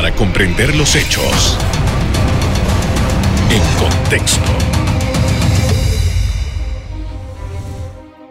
para 0.00 0.14
comprender 0.14 0.74
los 0.76 0.96
hechos 0.96 1.58
en 3.50 3.60
contexto. 3.78 4.40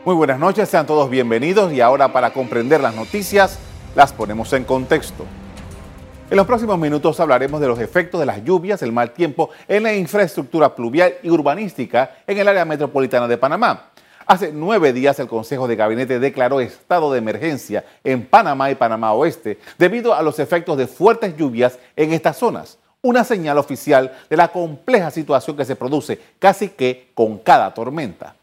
Muy 0.04 0.16
buenas 0.16 0.40
noches, 0.40 0.68
sean 0.68 0.88
todos 0.88 1.12
bienvenidos 1.12 1.72
y 1.72 1.80
ahora 1.80 2.12
para 2.12 2.34
comprender 2.34 2.82
las 2.82 2.96
noticias 2.96 3.60
las 3.96 4.14
ponemos 4.14 4.52
en 4.54 4.64
contexto. 4.64 5.28
En 6.32 6.38
los 6.38 6.48
próximos 6.48 6.80
minutos 6.80 7.20
hablaremos 7.20 7.62
de 7.62 7.68
los 7.68 7.78
efectos 7.78 8.20
de 8.20 8.26
las 8.26 8.44
lluvias, 8.44 8.82
el 8.82 8.92
mal 8.92 9.12
tiempo 9.12 9.52
en 9.68 9.84
la 9.84 9.94
infraestructura 9.94 10.74
pluvial 10.74 11.18
y 11.22 11.30
urbanística 11.30 12.18
en 12.26 12.40
el 12.40 12.48
área 12.48 12.66
metropolitana 12.66 13.28
de 13.28 13.38
Panamá. 13.38 13.89
Hace 14.32 14.52
nueve 14.54 14.94
días 14.94 15.18
el 15.18 15.28
Consejo 15.28 15.68
de 15.68 15.76
Gabinete 15.76 16.20
declaró 16.20 16.60
estado 16.60 17.12
de 17.12 17.18
emergencia 17.18 17.84
en 18.04 18.28
Panamá 18.28 18.70
y 18.70 18.76
Panamá 18.76 19.12
Oeste 19.14 19.58
debido 19.80 20.14
a 20.14 20.22
los 20.22 20.38
efectos 20.38 20.78
de 20.78 20.86
fuertes 20.86 21.36
lluvias 21.36 21.80
en 21.96 22.14
estas 22.14 22.38
zonas. 22.38 22.78
Una 23.02 23.24
señal 23.24 23.58
oficial 23.58 24.16
de 24.30 24.38
la 24.38 24.50
compleja 24.50 25.10
situación 25.10 25.58
que 25.58 25.66
se 25.66 25.76
produce 25.76 26.20
casi 26.38 26.70
que 26.70 27.10
con 27.16 27.40
cada 27.40 27.74
tormenta. 27.74 28.36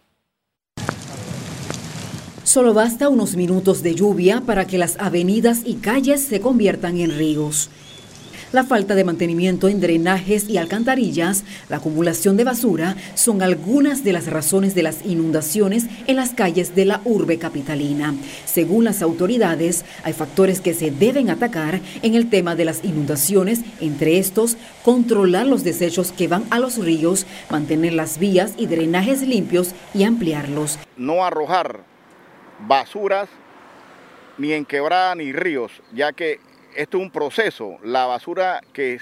Solo 2.43 2.75
basta 2.75 3.09
unos 3.09 3.37
minutos 3.37 3.85
de 3.85 3.95
lluvia 3.95 4.43
para 4.45 4.67
que 4.67 4.79
las 4.79 4.97
avenidas 4.99 5.61
y 5.65 5.77
calles 5.77 6.21
se 6.21 6.41
conviertan 6.41 6.99
en 6.99 7.17
ríos. 7.17 7.71
La 8.57 8.65
falta 8.65 8.95
de 8.95 9.05
mantenimiento 9.05 9.69
en 9.69 9.83
drenajes 9.83 10.49
y 10.49 10.57
alcantarillas, 10.57 11.45
la 11.69 11.77
acumulación 11.77 12.39
de 12.39 12.45
basura, 12.45 12.97
son 13.15 13.43
algunas 13.43 14.03
de 14.03 14.15
las 14.15 14.29
razones 14.29 14.75
de 14.75 14.83
las 14.83 15.05
inundaciones 15.05 15.85
en 16.07 16.17
las 16.17 16.31
calles 16.31 16.75
de 16.75 16.87
la 16.87 17.03
urbe 17.05 17.37
capitalina. 17.37 18.15
Según 18.47 18.85
las 18.85 19.03
autoridades, 19.03 19.85
hay 20.05 20.15
factores 20.15 20.63
que 20.63 20.73
se 20.73 20.91
deben 20.91 21.29
atacar 21.29 21.83
en 22.01 22.15
el 22.15 22.31
tema 22.31 22.55
de 22.55 22.65
las 22.65 22.83
inundaciones, 22.83 23.61
entre 23.79 24.17
estos, 24.17 24.57
controlar 24.83 25.47
los 25.47 25.63
desechos 25.63 26.11
que 26.11 26.27
van 26.27 26.45
a 26.49 26.59
los 26.59 26.79
ríos, 26.79 27.27
mantener 27.51 27.93
las 27.93 28.19
vías 28.19 28.55
y 28.57 28.69
drenajes 28.69 29.21
limpios 29.21 29.75
y 29.93 30.05
ampliarlos. 30.05 30.79
No 30.97 31.27
arrojar 31.27 31.85
basuras 32.67 33.29
ni 34.39 34.53
en 34.55 34.65
quebrada 34.65 35.15
ni 35.15 35.35
ríos, 35.35 35.73
ya 35.93 36.15
que 36.15 36.41
esto 36.77 36.99
es 36.99 37.03
un 37.03 37.11
proceso. 37.11 37.79
La 37.83 38.07
basura 38.07 38.61
que, 38.73 38.99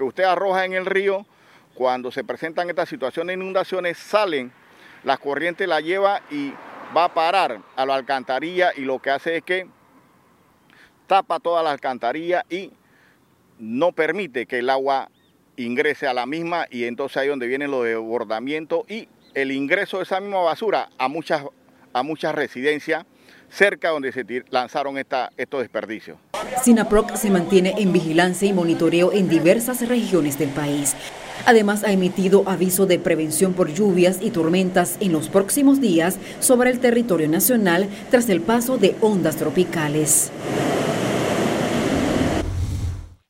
usted 0.00 0.24
arroja 0.24 0.64
en 0.64 0.72
el 0.72 0.86
río, 0.86 1.26
cuando 1.74 2.10
se 2.10 2.24
presentan 2.24 2.70
estas 2.70 2.88
situaciones 2.88 3.36
de 3.36 3.42
inundaciones, 3.42 3.98
salen, 3.98 4.52
la 5.04 5.16
corriente 5.18 5.66
la 5.66 5.80
lleva 5.80 6.22
y 6.30 6.52
va 6.96 7.04
a 7.04 7.14
parar 7.14 7.60
a 7.74 7.84
la 7.86 7.94
alcantarilla 7.94 8.72
y 8.76 8.82
lo 8.82 9.00
que 9.00 9.10
hace 9.10 9.36
es 9.36 9.42
que 9.42 9.66
tapa 11.06 11.40
toda 11.40 11.62
la 11.62 11.72
alcantarilla 11.72 12.44
y 12.48 12.72
no 13.58 13.92
permite 13.92 14.46
que 14.46 14.60
el 14.60 14.70
agua 14.70 15.10
ingrese 15.56 16.06
a 16.06 16.14
la 16.14 16.26
misma 16.26 16.66
y 16.70 16.84
entonces 16.84 17.16
ahí 17.18 17.28
donde 17.28 17.46
viene 17.46 17.68
lo 17.68 17.82
de 17.82 17.90
desbordamiento 17.90 18.84
y 18.88 19.08
el 19.34 19.52
ingreso 19.52 19.98
de 19.98 20.04
esa 20.04 20.20
misma 20.20 20.40
basura 20.40 20.88
a 20.98 21.08
muchas 21.08 21.44
a 21.92 22.02
muchas 22.02 22.34
residencias 22.34 23.04
cerca 23.48 23.90
donde 23.90 24.12
se 24.12 24.24
lanzaron 24.50 24.98
estos 24.98 25.60
desperdicios. 25.60 26.18
SINAPROC 26.62 27.16
se 27.16 27.30
mantiene 27.30 27.74
en 27.78 27.92
vigilancia 27.92 28.48
y 28.48 28.52
monitoreo 28.52 29.12
en 29.12 29.28
diversas 29.28 29.86
regiones 29.86 30.38
del 30.38 30.50
país. 30.50 30.94
Además, 31.44 31.84
ha 31.84 31.92
emitido 31.92 32.42
aviso 32.46 32.86
de 32.86 32.98
prevención 32.98 33.52
por 33.52 33.72
lluvias 33.72 34.18
y 34.20 34.30
tormentas 34.30 34.96
en 35.00 35.12
los 35.12 35.28
próximos 35.28 35.80
días 35.80 36.16
sobre 36.40 36.70
el 36.70 36.80
territorio 36.80 37.28
nacional 37.28 37.88
tras 38.10 38.28
el 38.28 38.40
paso 38.40 38.78
de 38.78 38.96
ondas 39.00 39.36
tropicales. 39.36 40.32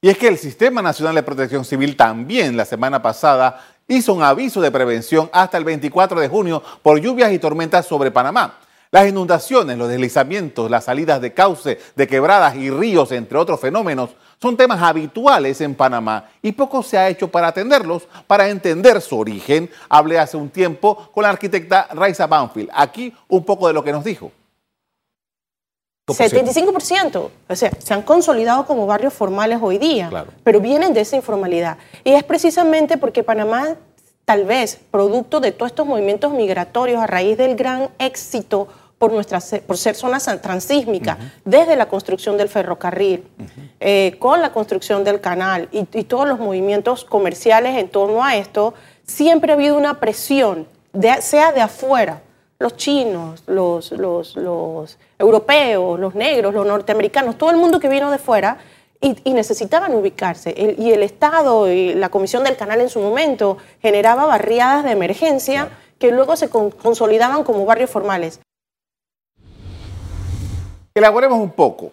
Y 0.01 0.09
es 0.09 0.19
que 0.19 0.29
el 0.29 0.39
Sistema 0.39 0.83
Nacional 0.83 1.15
de 1.15 1.23
Protección 1.23 1.65
Civil 1.65 1.97
también 1.97 2.57
la 2.57 2.65
semana 2.65 3.03
pasada 3.03 3.61
hizo 3.89 4.15
un 4.15 4.23
aviso 4.23 4.61
de 4.61 4.71
prevención 4.71 5.29
hasta 5.33 5.59
el 5.59 5.65
24 5.65 6.21
de 6.21 6.29
junio 6.29 6.63
por 6.83 7.01
lluvias 7.01 7.33
y 7.33 7.39
tormentas 7.39 7.87
sobre 7.87 8.11
Panamá. 8.11 8.59
Las 8.97 9.09
inundaciones, 9.09 9.77
los 9.77 9.91
deslizamientos, 9.91 10.71
las 10.71 10.85
salidas 10.85 11.21
de 11.21 11.35
cauce, 11.35 11.79
de 11.95 12.07
quebradas 12.07 12.57
y 12.57 12.71
ríos, 12.71 13.13
entre 13.13 13.37
otros 13.37 13.61
fenómenos, 13.61 14.09
son 14.41 14.57
temas 14.57 14.81
habituales 14.81 15.61
en 15.61 15.75
Panamá 15.75 16.31
y 16.41 16.53
poco 16.53 16.83
se 16.83 16.97
ha 16.97 17.07
hecho 17.11 17.29
para 17.29 17.49
atenderlos, 17.49 18.09
para 18.27 18.49
entender 18.49 19.03
su 19.03 19.19
origen. 19.19 19.69
Hablé 19.91 20.19
hace 20.19 20.39
un 20.39 20.49
tiempo 20.49 21.11
con 21.13 21.25
la 21.25 21.29
arquitecta 21.29 21.89
Raiza 21.93 22.27
Banfield. 22.27 22.71
Aquí 22.73 23.13
un 23.29 23.45
poco 23.45 23.67
de 23.67 23.75
lo 23.75 23.85
que 23.85 23.93
nos 23.93 24.03
dijo. 24.03 24.33
75%, 26.09 27.31
o 27.51 27.55
sea, 27.55 27.71
se 27.79 27.93
han 27.93 28.01
consolidado 28.01 28.65
como 28.65 28.87
barrios 28.87 29.13
formales 29.13 29.59
hoy 29.61 29.77
día, 29.77 30.09
pero 30.43 30.59
vienen 30.59 30.95
de 30.95 31.03
esa 31.03 31.17
informalidad. 31.17 31.77
Y 32.03 32.13
es 32.13 32.25
precisamente 32.25 32.97
porque 32.97 33.23
Panamá, 33.23 33.77
tal 34.25 34.47
vez, 34.47 34.81
producto 34.91 35.41
de 35.41 35.53
todos 35.53 35.73
estos 35.73 35.87
movimientos 35.87 36.33
migratorios 36.33 37.03
a 37.03 37.07
raíz 37.07 37.37
del 37.37 37.57
gran 37.57 37.91
éxito 37.99 38.69
por, 38.99 39.13
nuestra, 39.13 39.41
por 39.67 39.77
ser 39.77 39.95
zona 39.95 40.19
transísmica, 40.19 41.19
desde 41.45 41.77
la 41.77 41.87
construcción 41.87 42.37
del 42.37 42.49
ferrocarril, 42.49 43.25
eh, 43.81 44.17
con 44.19 44.41
la 44.41 44.53
construcción 44.53 45.05
del 45.05 45.21
canal 45.21 45.69
y, 45.71 45.85
todos 46.05 46.27
los 46.27 46.39
movimientos 46.39 47.05
comerciales 47.05 47.77
en 47.77 47.89
torno 47.89 48.25
a 48.25 48.37
esto, 48.37 48.75
siempre 49.05 49.53
ha 49.53 49.55
habido 49.55 49.77
una 49.77 50.01
presión, 50.01 50.67
sea 51.21 51.53
de 51.53 51.61
afuera 51.61 52.23
los 52.59 52.77
chinos, 52.77 53.43
los, 53.47 53.93
los, 53.93 54.35
los, 54.35 54.99
europeos, 55.19 56.01
los 56.01 56.15
negros, 56.15 56.55
los 56.55 56.67
norteamericanos, 56.67 57.37
todo 57.37 57.51
el 57.51 57.59
mundo 57.59 57.81
que 57.81 57.89
vino 57.91 58.11
de 58.11 58.17
fuera 58.17 58.57
y, 58.99 59.33
necesitaban 59.35 59.95
ubicarse. 59.95 60.55
y 60.79 60.91
el 60.91 61.03
Estado 61.03 61.71
y 61.71 61.93
la 61.93 62.09
Comisión 62.09 62.45
del 62.45 62.57
Canal 62.57 62.81
en 62.81 62.89
su 62.89 63.01
momento 63.01 63.59
generaba 63.83 64.25
barriadas 64.25 64.85
de 64.85 64.93
emergencia 64.93 65.69
que 65.99 66.13
luego 66.13 66.37
se 66.37 66.49
consolidaban 66.49 67.45
como 67.45 67.67
barrios 67.67 67.91
formales. 67.91 68.41
Elaboremos 70.97 71.39
un 71.39 71.51
poco. 71.51 71.93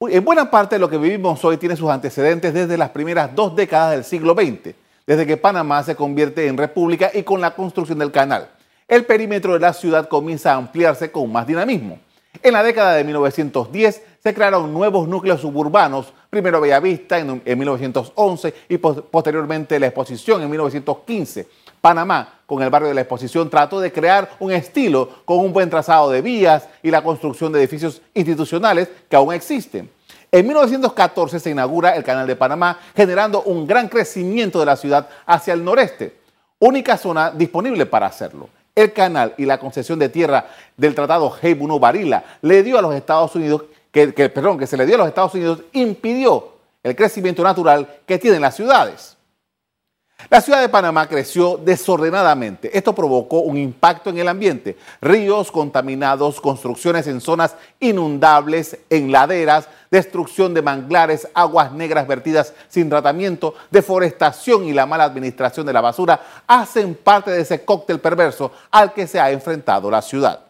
En 0.00 0.24
buena 0.24 0.50
parte 0.50 0.76
de 0.76 0.78
lo 0.78 0.88
que 0.88 0.96
vivimos 0.96 1.44
hoy 1.44 1.58
tiene 1.58 1.76
sus 1.76 1.90
antecedentes 1.90 2.54
desde 2.54 2.78
las 2.78 2.88
primeras 2.88 3.34
dos 3.34 3.54
décadas 3.54 3.90
del 3.90 4.04
siglo 4.04 4.32
XX, 4.32 4.74
desde 5.06 5.26
que 5.26 5.36
Panamá 5.36 5.82
se 5.82 5.94
convierte 5.94 6.46
en 6.46 6.56
república 6.56 7.10
y 7.12 7.24
con 7.24 7.42
la 7.42 7.54
construcción 7.54 7.98
del 7.98 8.10
canal 8.10 8.48
el 8.88 9.04
perímetro 9.04 9.54
de 9.54 9.60
la 9.60 9.72
ciudad 9.72 10.08
comienza 10.08 10.52
a 10.52 10.56
ampliarse 10.56 11.10
con 11.10 11.30
más 11.30 11.46
dinamismo. 11.46 11.98
En 12.42 12.52
la 12.52 12.62
década 12.62 12.94
de 12.94 13.04
1910 13.04 14.02
se 14.22 14.34
crearon 14.34 14.72
nuevos 14.72 15.08
núcleos 15.08 15.40
suburbanos, 15.40 16.12
primero 16.30 16.60
Bellavista 16.60 17.18
en, 17.18 17.42
en 17.44 17.58
1911 17.58 18.54
y 18.68 18.78
posteriormente 18.78 19.78
la 19.80 19.88
exposición 19.88 20.42
en 20.42 20.50
1915. 20.50 21.48
Panamá, 21.80 22.40
con 22.46 22.62
el 22.62 22.70
barrio 22.70 22.88
de 22.88 22.94
la 22.94 23.02
exposición, 23.02 23.50
trató 23.50 23.80
de 23.80 23.92
crear 23.92 24.30
un 24.38 24.52
estilo 24.52 25.08
con 25.24 25.38
un 25.38 25.52
buen 25.52 25.70
trazado 25.70 26.10
de 26.10 26.22
vías 26.22 26.68
y 26.82 26.90
la 26.90 27.02
construcción 27.02 27.52
de 27.52 27.60
edificios 27.60 28.02
institucionales 28.14 28.88
que 29.08 29.16
aún 29.16 29.34
existen. 29.34 29.90
En 30.32 30.46
1914 30.46 31.40
se 31.40 31.50
inaugura 31.50 31.96
el 31.96 32.04
Canal 32.04 32.26
de 32.26 32.36
Panamá, 32.36 32.78
generando 32.94 33.42
un 33.42 33.66
gran 33.66 33.88
crecimiento 33.88 34.60
de 34.60 34.66
la 34.66 34.76
ciudad 34.76 35.08
hacia 35.24 35.54
el 35.54 35.64
noreste, 35.64 36.18
única 36.58 36.96
zona 36.96 37.30
disponible 37.30 37.86
para 37.86 38.06
hacerlo 38.06 38.48
el 38.76 38.92
canal 38.92 39.34
y 39.38 39.46
la 39.46 39.58
concesión 39.58 39.98
de 39.98 40.10
tierra 40.10 40.46
del 40.76 40.94
Tratado 40.94 41.34
Heibuno 41.40 41.80
Barila 41.80 42.22
le 42.42 42.62
dio 42.62 42.78
a 42.78 42.82
los 42.82 42.94
Estados 42.94 43.34
Unidos, 43.34 43.64
que, 43.90 44.12
perdón, 44.12 44.58
que 44.58 44.66
se 44.66 44.76
le 44.76 44.84
dio 44.84 44.96
a 44.96 44.98
los 44.98 45.08
Estados 45.08 45.34
Unidos, 45.34 45.62
impidió 45.72 46.52
el 46.82 46.94
crecimiento 46.94 47.42
natural 47.42 47.88
que 48.06 48.18
tienen 48.18 48.42
las 48.42 48.54
ciudades. 48.54 49.15
La 50.28 50.40
ciudad 50.40 50.60
de 50.60 50.68
Panamá 50.68 51.08
creció 51.08 51.56
desordenadamente. 51.56 52.76
Esto 52.76 52.92
provocó 52.94 53.40
un 53.40 53.56
impacto 53.56 54.10
en 54.10 54.18
el 54.18 54.26
ambiente. 54.26 54.76
Ríos 55.00 55.52
contaminados, 55.52 56.40
construcciones 56.40 57.06
en 57.06 57.20
zonas 57.20 57.54
inundables, 57.78 58.76
en 58.90 59.12
laderas, 59.12 59.68
destrucción 59.88 60.52
de 60.52 60.62
manglares, 60.62 61.28
aguas 61.32 61.70
negras 61.70 62.08
vertidas 62.08 62.52
sin 62.68 62.90
tratamiento, 62.90 63.54
deforestación 63.70 64.64
y 64.64 64.72
la 64.72 64.84
mala 64.86 65.04
administración 65.04 65.64
de 65.64 65.72
la 65.72 65.80
basura 65.80 66.20
hacen 66.46 66.96
parte 66.96 67.30
de 67.30 67.42
ese 67.42 67.64
cóctel 67.64 68.00
perverso 68.00 68.50
al 68.72 68.92
que 68.92 69.06
se 69.06 69.20
ha 69.20 69.30
enfrentado 69.30 69.88
la 69.90 70.02
ciudad. 70.02 70.40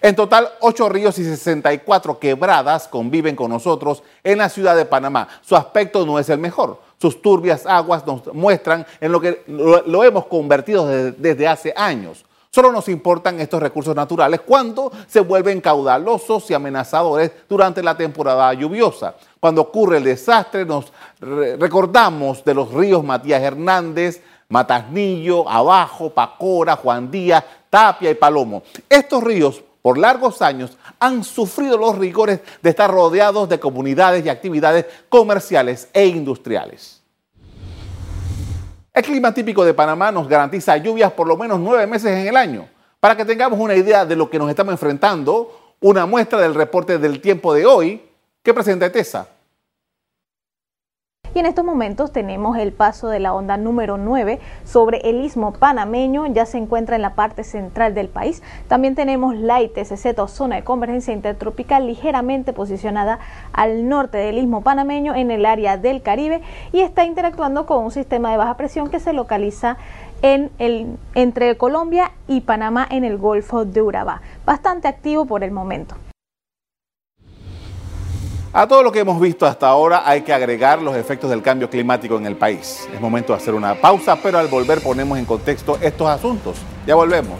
En 0.00 0.16
total, 0.16 0.50
ocho 0.60 0.88
ríos 0.88 1.18
y 1.18 1.24
64 1.24 2.18
quebradas 2.18 2.88
conviven 2.88 3.36
con 3.36 3.50
nosotros 3.50 4.02
en 4.24 4.38
la 4.38 4.48
ciudad 4.48 4.76
de 4.76 4.84
Panamá. 4.84 5.28
Su 5.42 5.56
aspecto 5.56 6.06
no 6.06 6.18
es 6.18 6.28
el 6.28 6.38
mejor. 6.38 6.78
Sus 7.00 7.20
turbias 7.20 7.66
aguas 7.66 8.06
nos 8.06 8.32
muestran 8.32 8.86
en 9.00 9.10
lo 9.10 9.20
que 9.20 9.42
lo, 9.48 10.04
hemos 10.04 10.26
convertido 10.26 10.86
desde, 10.86 11.48
hace 11.48 11.74
años. 11.76 12.24
Solo 12.50 12.70
nos 12.70 12.88
importan 12.88 13.40
estos 13.40 13.60
recursos 13.60 13.96
naturales 13.96 14.40
cuando 14.46 14.92
se 15.08 15.20
vuelven 15.20 15.60
caudalosos 15.60 16.50
y 16.50 16.54
amenazadores 16.54 17.32
durante 17.48 17.82
la 17.82 17.96
temporada 17.96 18.52
lluviosa. 18.54 19.14
Cuando 19.40 19.62
ocurre 19.62 19.96
el 19.96 20.04
desastre, 20.04 20.64
nos 20.64 20.92
recordamos 21.20 22.44
de 22.44 22.54
los 22.54 22.72
ríos 22.72 23.02
Matías 23.02 23.42
Hernández, 23.42 24.22
Matasnillo, 24.48 25.48
Abajo, 25.48 26.10
Pacora, 26.10 26.76
Juan 26.76 27.10
Díaz, 27.10 27.42
Tapia 27.70 28.10
y 28.10 28.14
Palomo. 28.14 28.62
Estos 28.88 29.24
ríos 29.24 29.62
por 29.82 29.98
largos 29.98 30.40
años 30.40 30.78
han 31.00 31.24
sufrido 31.24 31.76
los 31.76 31.98
rigores 31.98 32.40
de 32.62 32.70
estar 32.70 32.90
rodeados 32.90 33.48
de 33.48 33.58
comunidades 33.60 34.24
y 34.24 34.28
actividades 34.28 34.86
comerciales 35.08 35.88
e 35.92 36.06
industriales. 36.06 37.02
El 38.94 39.02
clima 39.02 39.34
típico 39.34 39.64
de 39.64 39.74
Panamá 39.74 40.12
nos 40.12 40.28
garantiza 40.28 40.76
lluvias 40.76 41.12
por 41.12 41.26
lo 41.26 41.36
menos 41.36 41.58
nueve 41.58 41.86
meses 41.86 42.10
en 42.10 42.28
el 42.28 42.36
año. 42.36 42.68
Para 43.00 43.16
que 43.16 43.24
tengamos 43.24 43.58
una 43.58 43.74
idea 43.74 44.04
de 44.04 44.14
lo 44.14 44.30
que 44.30 44.38
nos 44.38 44.48
estamos 44.48 44.72
enfrentando, 44.72 45.74
una 45.80 46.06
muestra 46.06 46.40
del 46.40 46.54
reporte 46.54 46.98
del 46.98 47.20
tiempo 47.20 47.52
de 47.52 47.66
hoy 47.66 48.02
que 48.42 48.54
presenta 48.54 48.92
TESA. 48.92 49.26
Y 51.34 51.38
en 51.38 51.46
estos 51.46 51.64
momentos 51.64 52.12
tenemos 52.12 52.58
el 52.58 52.72
paso 52.72 53.08
de 53.08 53.18
la 53.18 53.32
onda 53.32 53.56
número 53.56 53.96
9 53.96 54.38
sobre 54.64 54.98
el 55.08 55.24
istmo 55.24 55.52
panameño, 55.54 56.26
ya 56.26 56.44
se 56.44 56.58
encuentra 56.58 56.94
en 56.96 57.02
la 57.02 57.14
parte 57.14 57.42
central 57.42 57.94
del 57.94 58.08
país. 58.08 58.42
También 58.68 58.94
tenemos 58.94 59.34
la 59.34 59.62
ITCZ 59.62 60.18
o 60.18 60.28
zona 60.28 60.56
de 60.56 60.64
convergencia 60.64 61.14
intertropical 61.14 61.86
ligeramente 61.86 62.52
posicionada 62.52 63.18
al 63.52 63.88
norte 63.88 64.18
del 64.18 64.36
istmo 64.36 64.60
panameño 64.60 65.14
en 65.14 65.30
el 65.30 65.46
área 65.46 65.78
del 65.78 66.02
Caribe 66.02 66.42
y 66.72 66.80
está 66.80 67.04
interactuando 67.04 67.64
con 67.64 67.82
un 67.82 67.90
sistema 67.90 68.30
de 68.30 68.36
baja 68.36 68.58
presión 68.58 68.90
que 68.90 69.00
se 69.00 69.14
localiza 69.14 69.78
en 70.20 70.50
el, 70.58 70.98
entre 71.14 71.56
Colombia 71.56 72.12
y 72.28 72.42
Panamá 72.42 72.86
en 72.90 73.04
el 73.04 73.16
Golfo 73.16 73.64
de 73.64 73.80
Urabá. 73.80 74.20
Bastante 74.44 74.86
activo 74.86 75.24
por 75.24 75.44
el 75.44 75.50
momento. 75.50 75.96
A 78.54 78.68
todo 78.68 78.82
lo 78.82 78.92
que 78.92 78.98
hemos 78.98 79.18
visto 79.18 79.46
hasta 79.46 79.66
ahora 79.66 80.02
hay 80.04 80.20
que 80.20 80.32
agregar 80.34 80.82
los 80.82 80.94
efectos 80.94 81.30
del 81.30 81.40
cambio 81.40 81.70
climático 81.70 82.18
en 82.18 82.26
el 82.26 82.36
país. 82.36 82.86
Es 82.92 83.00
momento 83.00 83.32
de 83.32 83.38
hacer 83.38 83.54
una 83.54 83.80
pausa, 83.80 84.18
pero 84.22 84.36
al 84.36 84.48
volver 84.48 84.82
ponemos 84.82 85.18
en 85.18 85.24
contexto 85.24 85.78
estos 85.80 86.06
asuntos. 86.06 86.58
Ya 86.86 86.94
volvemos. 86.94 87.38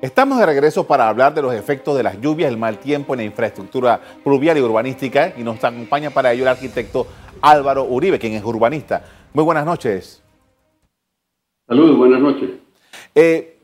Estamos 0.00 0.40
de 0.40 0.46
regreso 0.46 0.84
para 0.84 1.08
hablar 1.08 1.32
de 1.32 1.42
los 1.42 1.54
efectos 1.54 1.96
de 1.96 2.02
las 2.02 2.20
lluvias, 2.20 2.50
el 2.50 2.58
mal 2.58 2.78
tiempo 2.78 3.14
en 3.14 3.18
la 3.18 3.24
infraestructura 3.24 4.00
pluvial 4.24 4.58
y 4.58 4.60
urbanística 4.60 5.34
y 5.36 5.44
nos 5.44 5.62
acompaña 5.62 6.10
para 6.10 6.32
ello 6.32 6.42
el 6.42 6.48
arquitecto 6.48 7.06
Álvaro 7.40 7.84
Uribe, 7.84 8.18
quien 8.18 8.32
es 8.32 8.42
urbanista. 8.42 9.04
Muy 9.32 9.44
buenas 9.44 9.64
noches. 9.64 10.20
Saludos, 11.68 11.96
buenas 11.96 12.20
noches. 12.20 12.65
Eh, 13.18 13.58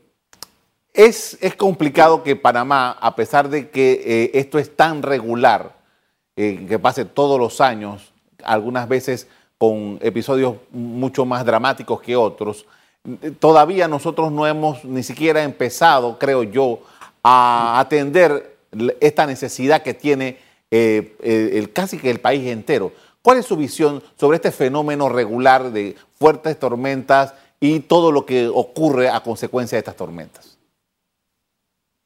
es, 0.95 1.37
es, 1.39 1.55
complicado 1.55 2.23
que 2.23 2.35
Panamá, 2.35 2.97
a 2.99 3.15
pesar 3.15 3.49
de 3.49 3.69
que 3.69 4.01
eh, 4.03 4.31
esto 4.33 4.57
es 4.57 4.75
tan 4.75 5.03
regular, 5.03 5.75
eh, 6.35 6.65
que 6.67 6.79
pase 6.79 7.05
todos 7.05 7.39
los 7.39 7.61
años, 7.61 8.11
algunas 8.43 8.89
veces 8.89 9.27
con 9.59 9.99
episodios 10.01 10.55
mucho 10.71 11.23
más 11.25 11.45
dramáticos 11.45 12.01
que 12.01 12.15
otros, 12.15 12.65
todavía 13.39 13.87
nosotros 13.87 14.31
no 14.31 14.47
hemos 14.47 14.83
ni 14.85 15.03
siquiera 15.03 15.43
empezado, 15.43 16.17
creo 16.17 16.41
yo, 16.41 16.79
a 17.21 17.79
atender 17.79 18.57
esta 19.01 19.27
necesidad 19.27 19.83
que 19.83 19.93
tiene 19.93 20.39
el, 20.71 21.71
casi 21.73 21.99
que 21.99 22.09
el 22.09 22.19
país 22.19 22.47
entero. 22.47 22.91
¿Cuál 23.21 23.37
es 23.37 23.45
su 23.45 23.55
visión 23.55 24.01
sobre 24.19 24.37
este 24.37 24.51
fenómeno 24.51 25.09
regular 25.09 25.71
de 25.71 25.95
fuertes 26.17 26.57
tormentas 26.57 27.35
y 27.63 27.79
todo 27.79 28.11
lo 28.11 28.25
que 28.25 28.45
ocurre 28.45 29.07
a 29.07 29.21
consecuencia 29.21 29.77
de 29.77 29.79
estas 29.79 29.95
tormentas? 29.95 30.59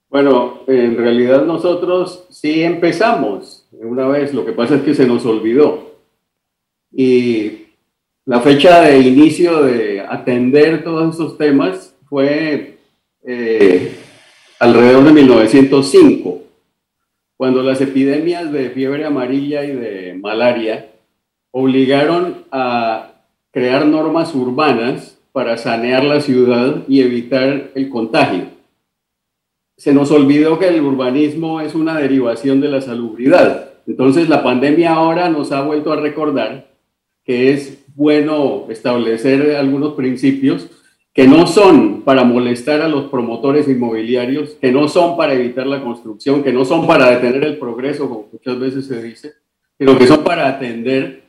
Bueno, 0.07 0.59
en 0.67 0.95
realidad 0.95 1.45
nosotros 1.45 2.27
sí 2.29 2.61
empezamos 2.61 3.67
una 3.71 4.07
vez, 4.07 4.35
lo 4.35 4.45
que 4.45 4.51
pasa 4.51 4.75
es 4.75 4.83
que 4.83 4.93
se 4.93 5.07
nos 5.07 5.25
olvidó. 5.25 5.95
Y 6.91 7.69
la 8.25 8.39
fecha 8.41 8.81
de 8.81 8.99
inicio 8.99 9.63
de 9.63 10.01
atender 10.01 10.83
todos 10.83 11.15
esos 11.15 11.39
temas 11.39 11.95
fue 12.07 12.77
eh, 13.25 13.95
alrededor 14.59 15.05
de 15.05 15.11
1905, 15.11 16.41
cuando 17.35 17.63
las 17.63 17.81
epidemias 17.81 18.51
de 18.51 18.69
fiebre 18.69 19.05
amarilla 19.05 19.63
y 19.63 19.71
de 19.71 20.13
malaria 20.21 20.91
obligaron 21.49 22.45
a 22.51 23.23
crear 23.49 23.87
normas 23.87 24.35
urbanas 24.35 25.16
para 25.37 25.55
sanear 25.55 26.03
la 26.03 26.19
ciudad 26.19 26.77
y 26.87 26.99
evitar 26.99 27.69
el 27.75 27.89
contagio. 27.89 28.45
Se 29.77 29.93
nos 29.93 30.09
olvidó 30.09 30.57
que 30.57 30.67
el 30.67 30.81
urbanismo 30.81 31.61
es 31.61 31.75
una 31.75 31.99
derivación 31.99 32.59
de 32.59 32.69
la 32.69 32.81
salubridad. 32.81 33.73
Entonces 33.85 34.29
la 34.29 34.41
pandemia 34.41 34.95
ahora 34.95 35.29
nos 35.29 35.51
ha 35.51 35.61
vuelto 35.61 35.93
a 35.93 35.97
recordar 35.97 36.71
que 37.23 37.53
es 37.53 37.85
bueno 37.93 38.65
establecer 38.69 39.55
algunos 39.57 39.93
principios 39.93 40.71
que 41.13 41.27
no 41.27 41.45
son 41.45 42.01
para 42.01 42.23
molestar 42.23 42.81
a 42.81 42.87
los 42.87 43.11
promotores 43.11 43.67
inmobiliarios, 43.67 44.55
que 44.59 44.71
no 44.71 44.87
son 44.87 45.15
para 45.17 45.35
evitar 45.35 45.67
la 45.67 45.83
construcción, 45.83 46.41
que 46.41 46.51
no 46.51 46.65
son 46.65 46.87
para 46.87 47.11
detener 47.11 47.43
el 47.43 47.59
progreso, 47.59 48.09
como 48.09 48.27
muchas 48.31 48.59
veces 48.59 48.87
se 48.87 49.03
dice, 49.03 49.33
sino 49.77 49.99
que 49.99 50.07
son 50.07 50.23
para 50.23 50.47
atender 50.47 51.26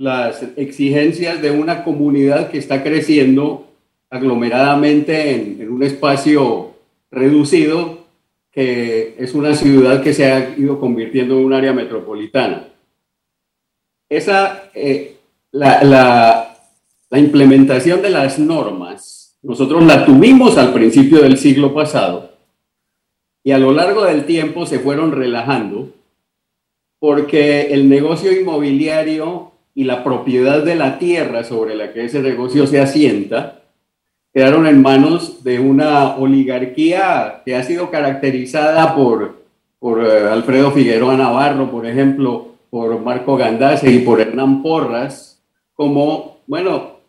las 0.00 0.42
exigencias 0.56 1.42
de 1.42 1.50
una 1.50 1.84
comunidad 1.84 2.50
que 2.50 2.56
está 2.56 2.82
creciendo 2.82 3.66
aglomeradamente 4.08 5.34
en, 5.34 5.70
un 5.70 5.82
espacio 5.82 6.72
reducido, 7.10 8.06
que 8.50 9.14
es 9.18 9.34
una 9.34 9.54
ciudad 9.54 10.02
que 10.02 10.14
se 10.14 10.32
ha 10.32 10.56
ido 10.56 10.80
convirtiendo 10.80 11.38
en 11.38 11.44
un 11.44 11.52
área 11.52 11.74
metropolitana. 11.74 12.68
Esa, 14.08 14.70
eh, 14.72 15.18
la, 15.52 15.84
la, 15.84 16.56
la 17.10 17.18
implementación 17.18 18.00
de 18.00 18.08
las 18.08 18.38
normas, 18.38 19.36
nosotros 19.42 19.84
la 19.84 20.06
tuvimos 20.06 20.56
al 20.56 20.72
principio 20.72 21.20
del 21.20 21.36
siglo 21.36 21.74
pasado 21.74 22.38
y 23.44 23.50
a 23.50 23.58
lo 23.58 23.70
largo 23.72 24.06
del 24.06 24.24
tiempo 24.24 24.64
se 24.64 24.78
fueron 24.78 25.12
relajando 25.12 25.90
porque 26.98 27.74
el 27.74 27.86
negocio 27.90 28.32
inmobiliario 28.32 29.50
y 29.74 29.84
la 29.84 30.02
propiedad 30.02 30.62
de 30.62 30.74
la 30.74 30.98
tierra 30.98 31.44
sobre 31.44 31.74
la 31.74 31.92
que 31.92 32.04
ese 32.04 32.20
negocio 32.20 32.66
se 32.66 32.80
asienta 32.80 33.60
quedaron 34.32 34.66
en 34.66 34.82
manos 34.82 35.42
de 35.42 35.58
una 35.58 36.16
oligarquía 36.16 37.42
que 37.44 37.56
ha 37.56 37.62
sido 37.62 37.90
caracterizada 37.90 38.94
por, 38.94 39.42
por 39.78 40.04
eh, 40.04 40.28
Alfredo 40.28 40.70
Figueroa 40.70 41.16
Navarro, 41.16 41.70
por 41.70 41.86
ejemplo, 41.86 42.48
por 42.70 43.00
Marco 43.00 43.36
Gandase 43.36 43.90
y 43.90 43.98
por 44.00 44.20
Hernán 44.20 44.62
Porras, 44.62 45.42
como, 45.74 46.38
bueno, 46.46 47.00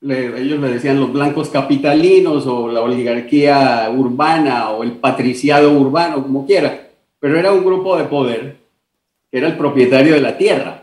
ellos 0.00 0.60
le 0.60 0.68
decían 0.68 1.00
los 1.00 1.12
blancos 1.12 1.48
capitalinos 1.48 2.46
o 2.46 2.68
la 2.68 2.82
oligarquía 2.82 3.90
urbana 3.92 4.70
o 4.70 4.84
el 4.84 4.92
patriciado 4.92 5.72
urbano, 5.72 6.22
como 6.22 6.46
quiera, 6.46 6.88
pero 7.18 7.36
era 7.36 7.52
un 7.52 7.64
grupo 7.64 7.96
de 7.96 8.04
poder 8.04 8.56
que 9.30 9.38
era 9.38 9.48
el 9.48 9.56
propietario 9.56 10.14
de 10.14 10.20
la 10.20 10.38
tierra 10.38 10.77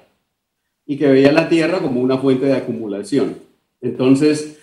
y 0.85 0.97
que 0.97 1.07
veía 1.07 1.31
la 1.31 1.49
tierra 1.49 1.79
como 1.79 2.01
una 2.01 2.17
fuente 2.17 2.45
de 2.45 2.55
acumulación. 2.55 3.35
Entonces, 3.81 4.59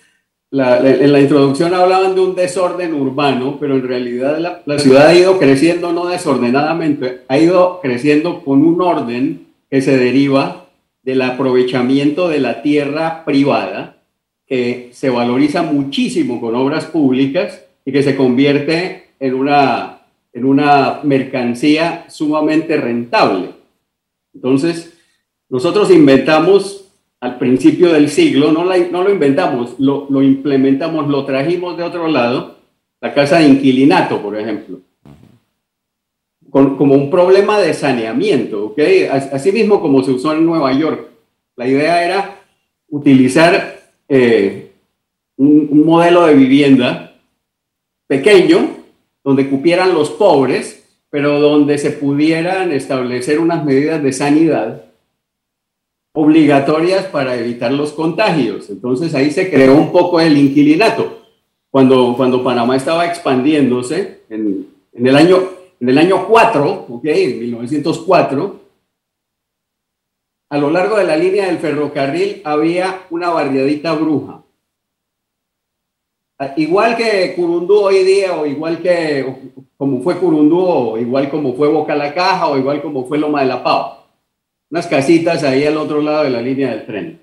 en 0.53 1.11
la 1.11 1.19
introducción 1.19 1.73
hablaban 1.73 2.13
de 2.13 2.21
un 2.21 2.35
desorden 2.35 2.93
urbano, 2.93 3.57
pero 3.59 3.75
en 3.75 3.87
realidad 3.87 4.61
la, 4.65 4.79
ciudad 4.79 5.07
ha 5.07 5.15
ido 5.15 5.39
creciendo 5.39 5.91
no 5.91 6.05
desordenadamente, 6.05 7.21
ha 7.27 7.39
ido 7.39 7.79
creciendo 7.81 8.43
con 8.43 8.63
un 8.63 8.79
orden 8.79 9.47
que 9.69 9.81
se 9.81 9.97
deriva 9.97 10.67
del 11.01 11.23
aprovechamiento 11.23 12.29
de 12.29 12.39
la 12.39 12.61
tierra 12.61 13.25
privada, 13.25 13.97
que 14.45 14.89
se 14.93 15.09
valoriza 15.09 15.63
muchísimo 15.63 16.39
con 16.39 16.53
obras 16.55 16.85
públicas 16.85 17.65
y 17.83 17.91
que 17.91 18.03
se 18.03 18.15
convierte 18.15 19.05
en 19.19 19.33
una, 19.33 20.01
en 20.31 20.45
una 20.45 20.99
mercancía 21.01 22.05
sumamente 22.09 22.77
rentable. 22.77 23.49
Entonces, 24.35 24.92
nosotros 25.53 25.91
inventamos 25.91 26.85
al 27.19 27.37
principio 27.37 27.93
del 27.93 28.09
siglo, 28.09 28.51
no, 28.51 28.63
lo 28.63 29.11
inventamos, 29.11 29.75
lo, 29.77 30.23
implementamos, 30.23 31.07
lo 31.07 31.25
trajimos 31.25 31.77
de 31.77 31.83
otro 31.83 32.07
lado, 32.07 32.55
la 32.99 33.13
casa 33.13 33.37
de 33.37 33.49
inquilinato, 33.49 34.19
por 34.19 34.35
ejemplo, 34.35 34.79
como 36.49 36.95
un 36.95 37.11
problema 37.11 37.59
de 37.59 37.75
saneamiento, 37.75 38.65
¿ok? 38.65 38.79
Así 39.31 39.51
mismo 39.51 39.79
como 39.79 40.01
se 40.01 40.09
usó 40.09 40.33
en 40.33 40.43
Nueva 40.43 40.73
York. 40.73 41.09
La 41.55 41.67
idea 41.67 42.03
era 42.03 42.41
utilizar 42.89 43.79
eh, 44.09 44.71
un 45.37 45.85
modelo 45.85 46.25
de 46.25 46.33
vivienda 46.33 47.15
pequeño, 48.07 48.69
donde 49.23 49.47
cupieran 49.47 49.93
los 49.93 50.09
pobres, 50.09 50.83
pero 51.11 51.39
donde 51.39 51.77
se 51.77 51.91
pudieran 51.91 52.71
establecer 52.71 53.37
unas 53.37 53.63
medidas 53.63 54.01
de 54.01 54.13
sanidad 54.13 54.92
obligatorias 56.13 57.05
para 57.05 57.35
evitar 57.35 57.71
los 57.71 57.91
contagios. 57.91 58.69
Entonces 58.69 59.13
ahí 59.15 59.31
se 59.31 59.49
creó 59.49 59.75
un 59.75 59.91
poco 59.91 60.19
el 60.21 60.37
inquilinato. 60.37 61.21
Cuando, 61.69 62.13
cuando 62.15 62.43
Panamá 62.43 62.75
estaba 62.75 63.07
expandiéndose 63.07 64.21
en, 64.29 64.67
en 64.93 65.07
el, 65.07 65.15
año, 65.15 65.39
en 65.79 65.89
el 65.89 65.97
año 65.97 66.27
4, 66.27 66.85
okay, 66.89 67.33
en 67.33 67.39
1904, 67.39 68.59
a 70.49 70.57
lo 70.59 70.69
largo 70.69 70.97
de 70.97 71.05
la 71.05 71.17
línea 71.17 71.47
del 71.47 71.57
ferrocarril 71.57 72.41
había 72.43 73.07
una 73.09 73.31
barriadita 73.31 73.93
bruja. 73.93 74.43
Igual 76.57 76.95
que 76.95 77.33
Curundú 77.35 77.79
hoy 77.79 78.03
día, 78.03 78.35
o 78.35 78.45
igual 78.45 78.79
que 78.79 79.51
como 79.77 80.01
fue 80.01 80.17
Curundú, 80.17 80.59
o 80.59 80.97
igual 80.99 81.31
como 81.31 81.55
fue 81.55 81.69
Boca 81.69 81.95
la 81.95 82.13
Caja, 82.13 82.47
o 82.49 82.57
igual 82.57 82.81
como 82.83 83.05
fue 83.07 83.17
Loma 83.17 83.41
de 83.41 83.47
la 83.47 83.63
Pau. 83.63 84.02
Unas 84.73 84.87
casitas 84.87 85.43
ahí 85.43 85.65
al 85.65 85.77
otro 85.77 86.01
lado 86.01 86.23
de 86.23 86.31
la 86.31 86.41
línea 86.41 86.71
del 86.71 86.87
tren. 86.87 87.19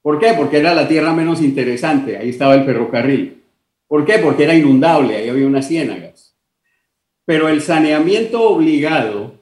¿Por 0.00 0.20
qué? 0.20 0.32
Porque 0.36 0.58
era 0.58 0.72
la 0.76 0.86
tierra 0.86 1.12
menos 1.12 1.42
interesante, 1.42 2.16
ahí 2.16 2.28
estaba 2.28 2.54
el 2.54 2.62
ferrocarril. 2.62 3.42
¿Por 3.88 4.04
qué? 4.04 4.20
Porque 4.20 4.44
era 4.44 4.54
inundable, 4.54 5.16
ahí 5.16 5.28
había 5.28 5.48
unas 5.48 5.66
ciénagas. 5.66 6.36
Pero 7.24 7.48
el 7.48 7.62
saneamiento 7.62 8.48
obligado 8.48 9.32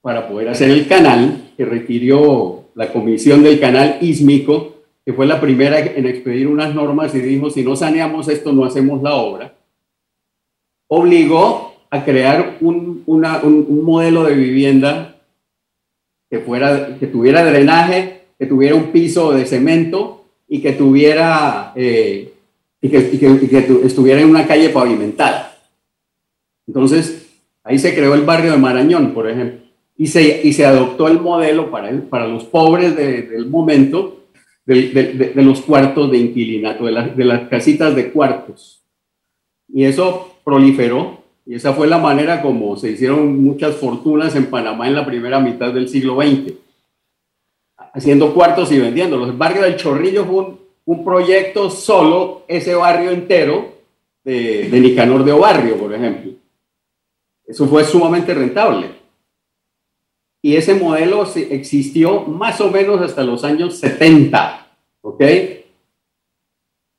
para 0.00 0.30
poder 0.30 0.48
hacer 0.48 0.70
el 0.70 0.88
canal, 0.88 1.52
que 1.58 1.66
requirió 1.66 2.70
la 2.74 2.90
comisión 2.90 3.42
del 3.42 3.60
canal 3.60 3.98
ísmico, 4.00 4.76
que 5.04 5.12
fue 5.12 5.26
la 5.26 5.42
primera 5.42 5.78
en 5.78 6.06
expedir 6.06 6.48
unas 6.48 6.74
normas 6.74 7.14
y 7.14 7.20
dijo, 7.20 7.50
si 7.50 7.62
no 7.62 7.76
saneamos 7.76 8.28
esto, 8.28 8.50
no 8.54 8.64
hacemos 8.64 9.02
la 9.02 9.14
obra, 9.14 9.52
obligó 10.88 11.74
a 11.90 12.02
crear 12.02 12.56
un, 12.62 13.02
un 13.04 13.84
modelo 13.84 14.24
de 14.24 14.34
vivienda 14.34 15.19
que, 16.30 16.38
fuera, 16.38 16.96
que 16.98 17.06
tuviera 17.06 17.44
drenaje 17.44 18.20
que 18.40 18.46
tuviera 18.46 18.74
un 18.74 18.90
piso 18.90 19.32
de 19.32 19.44
cemento 19.44 20.24
y 20.48 20.62
que 20.62 20.72
tuviera 20.72 21.74
eh, 21.76 22.32
y 22.80 22.88
que, 22.88 23.78
estuviera 23.84 24.22
en 24.22 24.30
una 24.30 24.46
calle 24.46 24.70
pavimentada. 24.70 25.58
Entonces, 26.66 27.28
ahí 27.62 27.78
se 27.78 27.94
creó 27.94 28.14
el 28.14 28.22
barrio 28.22 28.52
de 28.52 28.56
Marañón, 28.56 29.12
por 29.12 29.28
ejemplo, 29.28 29.60
y 29.98 30.06
se, 30.06 30.40
y 30.42 30.54
se 30.54 30.64
adoptó 30.64 31.06
el 31.08 31.20
modelo 31.20 31.70
para, 31.70 31.92
para 32.08 32.26
los 32.26 32.44
pobres 32.44 32.96
del 32.96 33.46
momento 33.50 34.24
de, 34.64 35.32
los 35.34 35.60
cuartos 35.60 36.10
de 36.10 36.16
inquilinato, 36.16 36.86
de, 36.86 37.12
de 37.14 37.24
las 37.26 37.46
casitas 37.50 37.94
de 37.94 38.10
cuartos. 38.10 38.82
Y 39.68 39.84
eso 39.84 40.36
proliferó, 40.44 41.19
y 41.50 41.56
esa 41.56 41.72
fue 41.72 41.88
la 41.88 41.98
manera 41.98 42.40
como 42.42 42.76
se 42.76 42.92
hicieron 42.92 43.42
muchas 43.42 43.74
fortunas 43.74 44.36
en 44.36 44.46
Panamá 44.46 44.86
en 44.86 44.94
la 44.94 45.04
primera 45.04 45.40
mitad 45.40 45.72
del 45.72 45.88
siglo 45.88 46.14
XX 46.22 46.52
haciendo 47.92 48.32
cuartos 48.32 48.70
y 48.70 48.78
vendiéndolos. 48.78 49.30
El 49.30 49.36
barrio 49.36 49.62
del 49.62 49.74
Chorrillo 49.74 50.24
fue 50.26 50.46
un, 50.84 51.04
proyecto 51.04 51.68
solo, 51.68 52.44
ese 52.46 52.76
barrio 52.76 53.10
entero 53.10 53.72
de, 54.22 54.68
de 54.68 54.80
Nicanor 54.80 55.24
de 55.24 55.32
Obarrio, 55.32 55.76
por 55.76 55.92
ejemplo. 55.92 56.34
Eso 57.44 57.66
fue 57.66 57.82
sumamente 57.82 58.32
rentable. 58.32 58.86
Y 60.42 60.54
ese 60.54 60.74
modelo 60.74 61.26
existió 61.34 62.20
más 62.26 62.60
o 62.60 62.70
menos 62.70 63.00
hasta 63.00 63.24
los 63.24 63.42
años 63.42 63.76
70, 63.76 64.68
¿ok? 65.00 65.24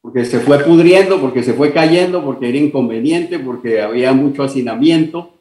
Porque 0.01 0.25
se 0.25 0.39
fue 0.39 0.59
pudriendo, 0.63 1.21
porque 1.21 1.43
se 1.43 1.53
fue 1.53 1.71
cayendo, 1.71 2.23
porque 2.23 2.49
era 2.49 2.57
inconveniente, 2.57 3.37
porque 3.37 3.81
había 3.81 4.13
mucho 4.13 4.43
hacinamiento, 4.43 5.33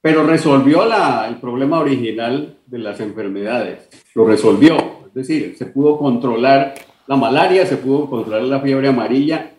pero 0.00 0.26
resolvió 0.26 0.86
la, 0.86 1.26
el 1.28 1.36
problema 1.36 1.80
original 1.80 2.56
de 2.66 2.78
las 2.78 3.00
enfermedades. 3.00 3.88
Lo 4.14 4.26
resolvió. 4.26 4.76
Es 5.08 5.14
decir, 5.14 5.54
se 5.58 5.66
pudo 5.66 5.98
controlar 5.98 6.74
la 7.06 7.16
malaria, 7.16 7.66
se 7.66 7.76
pudo 7.76 8.08
controlar 8.08 8.42
la 8.42 8.60
fiebre 8.60 8.88
amarilla 8.88 9.52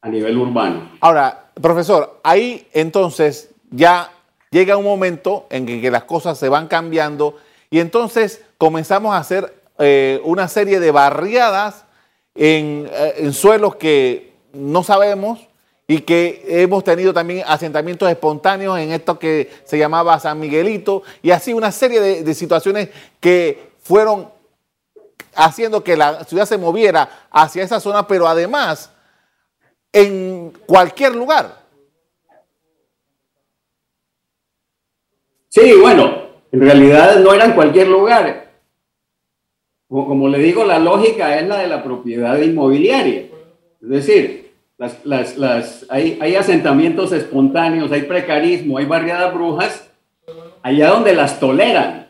a 0.00 0.08
nivel 0.08 0.36
urbano. 0.36 0.90
Ahora, 1.00 1.46
profesor, 1.60 2.20
ahí 2.22 2.66
entonces 2.72 3.50
ya 3.70 4.10
llega 4.50 4.76
un 4.76 4.84
momento 4.84 5.46
en 5.50 5.66
que, 5.66 5.90
las 5.90 6.04
cosas 6.04 6.38
se 6.38 6.48
van 6.48 6.68
cambiando 6.68 7.36
y 7.70 7.80
entonces 7.80 8.44
comenzamos 8.58 9.14
a 9.14 9.18
hacer 9.18 9.54
eh, 9.78 10.20
una 10.24 10.46
serie 10.48 10.78
de 10.78 10.90
barriadas 10.90 11.83
en, 12.34 12.88
eh, 12.92 13.14
en, 13.18 13.32
suelos 13.32 13.76
que 13.76 14.32
no 14.52 14.82
sabemos 14.82 15.46
y 15.86 16.00
que 16.00 16.44
hemos 16.48 16.82
tenido 16.82 17.12
también 17.12 17.44
asentamientos 17.46 18.10
espontáneos 18.10 18.78
en 18.78 18.92
esto 18.92 19.18
que 19.18 19.50
se 19.64 19.78
llamaba 19.78 20.18
San 20.18 20.40
Miguelito 20.40 21.02
y 21.22 21.30
así 21.30 21.52
una 21.52 21.70
serie 21.70 22.00
de, 22.00 22.22
de 22.22 22.34
situaciones 22.34 22.88
que 23.20 23.70
fueron 23.82 24.30
haciendo 25.34 25.84
que 25.84 25.96
la 25.96 26.24
ciudad 26.24 26.46
se 26.46 26.58
moviera 26.58 27.26
hacia 27.30 27.62
esa 27.62 27.80
zona, 27.80 28.06
pero 28.06 28.26
además 28.26 28.90
en 29.92 30.52
cualquier 30.66 31.14
lugar. 31.14 31.64
Sí, 35.48 35.72
bueno, 35.80 36.30
en 36.50 36.60
realidad 36.60 37.20
no 37.20 37.32
era 37.32 37.44
en 37.44 37.52
cualquier 37.52 37.86
lugar. 37.86 38.43
Como, 39.88 40.28
le 40.28 40.38
digo, 40.38 40.64
la 40.64 40.78
lógica 40.78 41.38
es 41.38 41.46
la 41.46 41.58
de 41.58 41.68
la 41.68 41.82
propiedad 41.82 42.40
inmobiliaria. 42.40 43.26
Es 43.82 43.88
decir, 43.88 44.52
las, 44.76 45.86
hay, 45.88 46.18
hay 46.20 46.36
asentamientos 46.36 47.12
espontáneos, 47.12 47.92
hay 47.92 48.02
precarismo, 48.02 48.78
hay 48.78 48.86
barriadas 48.86 49.32
brujas, 49.34 49.90
allá 50.62 50.90
donde 50.90 51.14
las 51.14 51.38
toleran. 51.38 52.08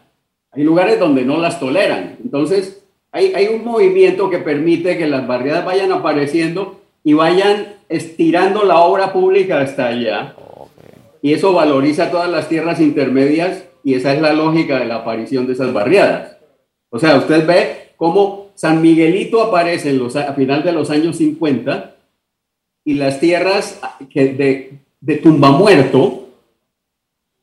Hay 0.53 0.63
lugares 0.63 0.99
donde 0.99 1.25
no 1.25 1.39
las 1.39 1.59
toleran. 1.59 2.17
Entonces, 2.23 2.85
hay, 3.15 3.47
un 3.47 3.65
movimiento 3.65 4.29
que 4.29 4.39
permite 4.39 4.99
que 4.99 5.07
las 5.07 5.25
barriadas 5.25 5.65
vayan 5.65 5.93
apareciendo 5.93 6.81
y 7.05 7.13
vayan 7.13 7.75
estirando 7.89 8.65
la 8.65 8.81
obra 8.81 9.13
pública 9.13 9.61
hasta 9.61 9.87
allá. 9.87 10.35
Y 11.23 11.33
eso 11.33 11.53
valoriza 11.53 12.11
todas 12.11 12.29
las 12.29 12.49
tierras 12.49 12.81
intermedias 12.81 13.67
y 13.85 13.95
esa 13.95 14.13
es 14.13 14.21
la 14.21 14.33
lógica 14.33 14.81
de 14.81 14.87
la 14.87 14.97
aparición 14.97 15.47
de 15.47 15.53
esas 15.53 15.73
barriadas. 15.73 16.39
O 16.95 16.99
sea, 17.01 17.17
usted 17.17 17.45
ve 17.45 17.89
cómo 17.97 18.51
San 18.55 18.81
Miguelito 18.81 19.43
aparece 19.43 19.91
en 19.91 19.99
los, 19.99 20.15
a 20.15 20.33
final 20.35 20.63
de 20.63 20.71
los 20.71 20.91
años 20.91 21.17
50 21.17 21.97
y 22.85 22.95
las 22.95 23.19
tierras 23.19 23.81
que 24.09 24.33
de, 24.33 24.79
de 25.01 25.17
tumba 25.17 25.51
muerto 25.51 26.29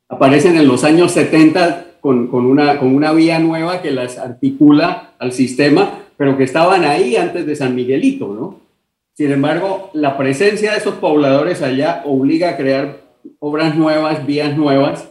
aparecen 0.08 0.56
en 0.56 0.66
los 0.66 0.84
años 0.84 1.12
70 1.12 1.98
con, 2.00 2.34
una, 2.34 2.78
con 2.78 2.94
una 2.94 3.12
vía 3.12 3.38
nueva 3.40 3.82
que 3.82 3.90
las 3.90 4.16
articula 4.16 5.12
al 5.18 5.32
sistema, 5.32 6.00
pero 6.16 6.38
que 6.38 6.44
estaban 6.44 6.84
ahí 6.84 7.16
antes 7.16 7.44
de 7.44 7.54
San 7.54 7.74
Miguelito, 7.74 8.28
¿no? 8.28 8.60
Sin 9.12 9.32
embargo, 9.32 9.90
la 9.92 10.16
presencia 10.16 10.72
de 10.72 10.78
esos 10.78 10.94
pobladores 10.94 11.60
allá 11.60 12.02
obliga 12.06 12.48
a 12.48 12.56
crear 12.56 13.02
obras 13.38 13.76
nuevas, 13.76 14.24
vías 14.24 14.56
nuevas, 14.56 15.10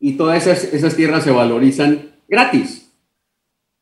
y 0.00 0.14
todas 0.14 0.46
esas, 0.46 0.96
tierras 0.96 1.24
se 1.24 1.30
valorizan 1.30 2.12
gratis. 2.26 2.81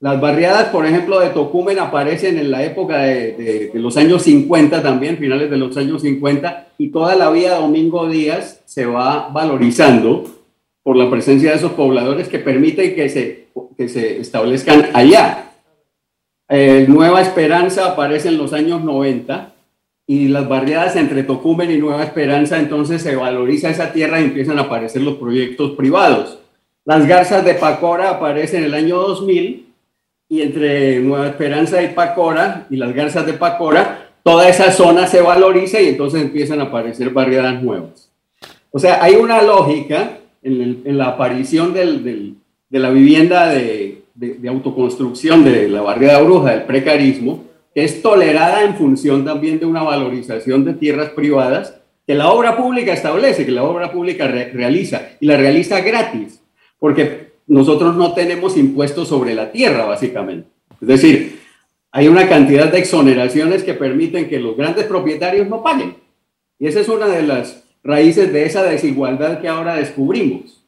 Las 0.01 0.19
barriadas, 0.19 0.69
por 0.69 0.87
ejemplo, 0.87 1.21
de 1.21 1.29
Tocumen 1.29 1.79
aparecen 1.79 2.39
en 2.39 2.51
la 2.51 2.65
época 2.65 3.01
de, 3.01 3.71
los 3.75 3.99
años 3.99 4.23
50 4.23 4.83
también, 4.83 5.19
finales 5.19 5.51
de 5.51 5.59
los 5.59 5.77
años 5.77 6.01
50, 6.01 6.69
y 6.79 6.89
toda 6.89 7.15
la 7.17 7.31
vía 7.31 7.57
Domingo 7.57 8.09
Díaz 8.09 8.63
se 8.65 8.87
va 8.87 9.29
valorizando 9.29 10.25
por 10.83 10.97
la 10.97 11.11
presencia 11.11 11.51
de 11.51 11.57
esos 11.59 11.73
pobladores 11.73 12.29
que 12.29 12.39
permiten 12.39 12.95
que 12.95 13.11
se, 13.11 13.49
que 13.77 13.91
se 13.91 14.19
establezcan 14.21 14.89
allá. 14.95 15.53
Eh, 16.49 16.87
Nueva 16.89 17.21
Esperanza 17.21 17.85
aparece 17.85 18.29
en 18.29 18.39
los 18.39 18.55
años 18.55 18.83
90 18.83 19.53
y 20.07 20.29
las 20.29 20.49
barriadas 20.49 20.97
entre 20.97 21.25
Tocumen 21.25 21.71
y 21.71 21.77
Nueva 21.77 22.05
Esperanza, 22.05 22.59
entonces 22.59 23.03
se 23.03 23.17
valoriza 23.17 23.69
esa 23.69 23.93
tierra 23.93 24.19
y 24.19 24.25
empiezan 24.25 24.59
a 24.59 24.63
aparecer 24.63 25.03
los 25.03 25.17
proyectos 25.17 25.73
privados. 25.73 26.39
Las 26.87 27.07
garzas 27.07 27.45
de 27.45 27.53
Pacora 27.53 28.09
aparecen 28.09 28.61
en 28.61 28.65
el 28.65 28.75
año 28.75 28.97
2000 28.97 29.70
y 30.31 30.43
entre 30.43 31.01
Nueva 31.01 31.27
Esperanza 31.27 31.83
y 31.83 31.89
Pacora 31.89 32.69
y 32.71 32.77
las 32.77 32.95
garzas 32.95 33.27
de 33.27 33.33
Pacora, 33.33 34.13
toda 34.23 34.49
esa 34.49 34.71
zona 34.71 35.09
se 35.09 35.21
valoriza 35.21 35.81
y 35.81 35.89
entonces 35.89 36.23
empiezan 36.23 36.61
a 36.61 36.65
aparecer 36.65 37.11
barriadas 37.11 37.61
nuevas. 37.61 38.13
O 38.71 38.79
sea, 38.79 39.03
hay 39.03 39.17
una 39.17 39.43
lógica 39.43 40.19
en, 40.43 40.97
la 40.97 41.09
aparición 41.09 41.75
de 41.75 42.35
la 42.71 42.91
vivienda 42.91 43.49
de, 43.49 44.05
autoconstrucción 44.49 45.43
de 45.43 45.69
la 45.69 45.83
barriada 45.83 46.23
bruja, 46.23 46.53
del 46.53 46.63
precarismo, 46.63 47.45
que 47.75 47.83
es 47.83 48.01
tolerada 48.01 48.63
en 48.63 48.77
función 48.77 49.25
también 49.25 49.59
de 49.59 49.67
una 49.67 49.83
valorización 49.83 50.65
de 50.65 50.75
tierras 50.75 51.11
privadas 51.11 51.77
que 52.07 52.15
la 52.15 52.31
obra 52.31 52.57
pública 52.57 52.93
establece, 52.93 53.45
que 53.45 53.53
la 53.53 53.65
obra 53.65 53.91
pública 53.91 54.29
realiza 54.29 55.09
y 55.19 55.27
la 55.27 55.37
realiza 55.37 55.81
gratis, 55.81 56.41
porque 56.79 57.30
nosotros 57.51 57.97
no 57.97 58.15
tenemos 58.15 58.57
impuestos 58.57 59.09
sobre 59.09 59.35
la 59.35 59.51
tierra, 59.51 59.85
básicamente. 59.85 60.49
Es 60.81 60.87
decir, 60.87 61.41
hay 61.91 62.07
una 62.07 62.29
cantidad 62.29 62.71
de 62.71 62.79
exoneraciones 62.79 63.65
que 63.65 63.75
permiten 63.75 64.29
que 64.29 64.39
los 64.39 64.57
grandes 64.57 64.87
propietarios 64.87 65.49
no 65.49 65.61
paguen. 65.61 65.97
Y 66.61 66.69
esa 66.69 66.79
es 66.79 66.89
una 66.89 67.09
de 67.09 67.25
las 67.25 67.65
raíces 67.83 68.33
de 68.33 68.47
esa 68.47 68.63
desigualdad 68.63 69.41
que 69.41 69.49
ahora 69.49 69.75
descubrimos. 69.75 70.63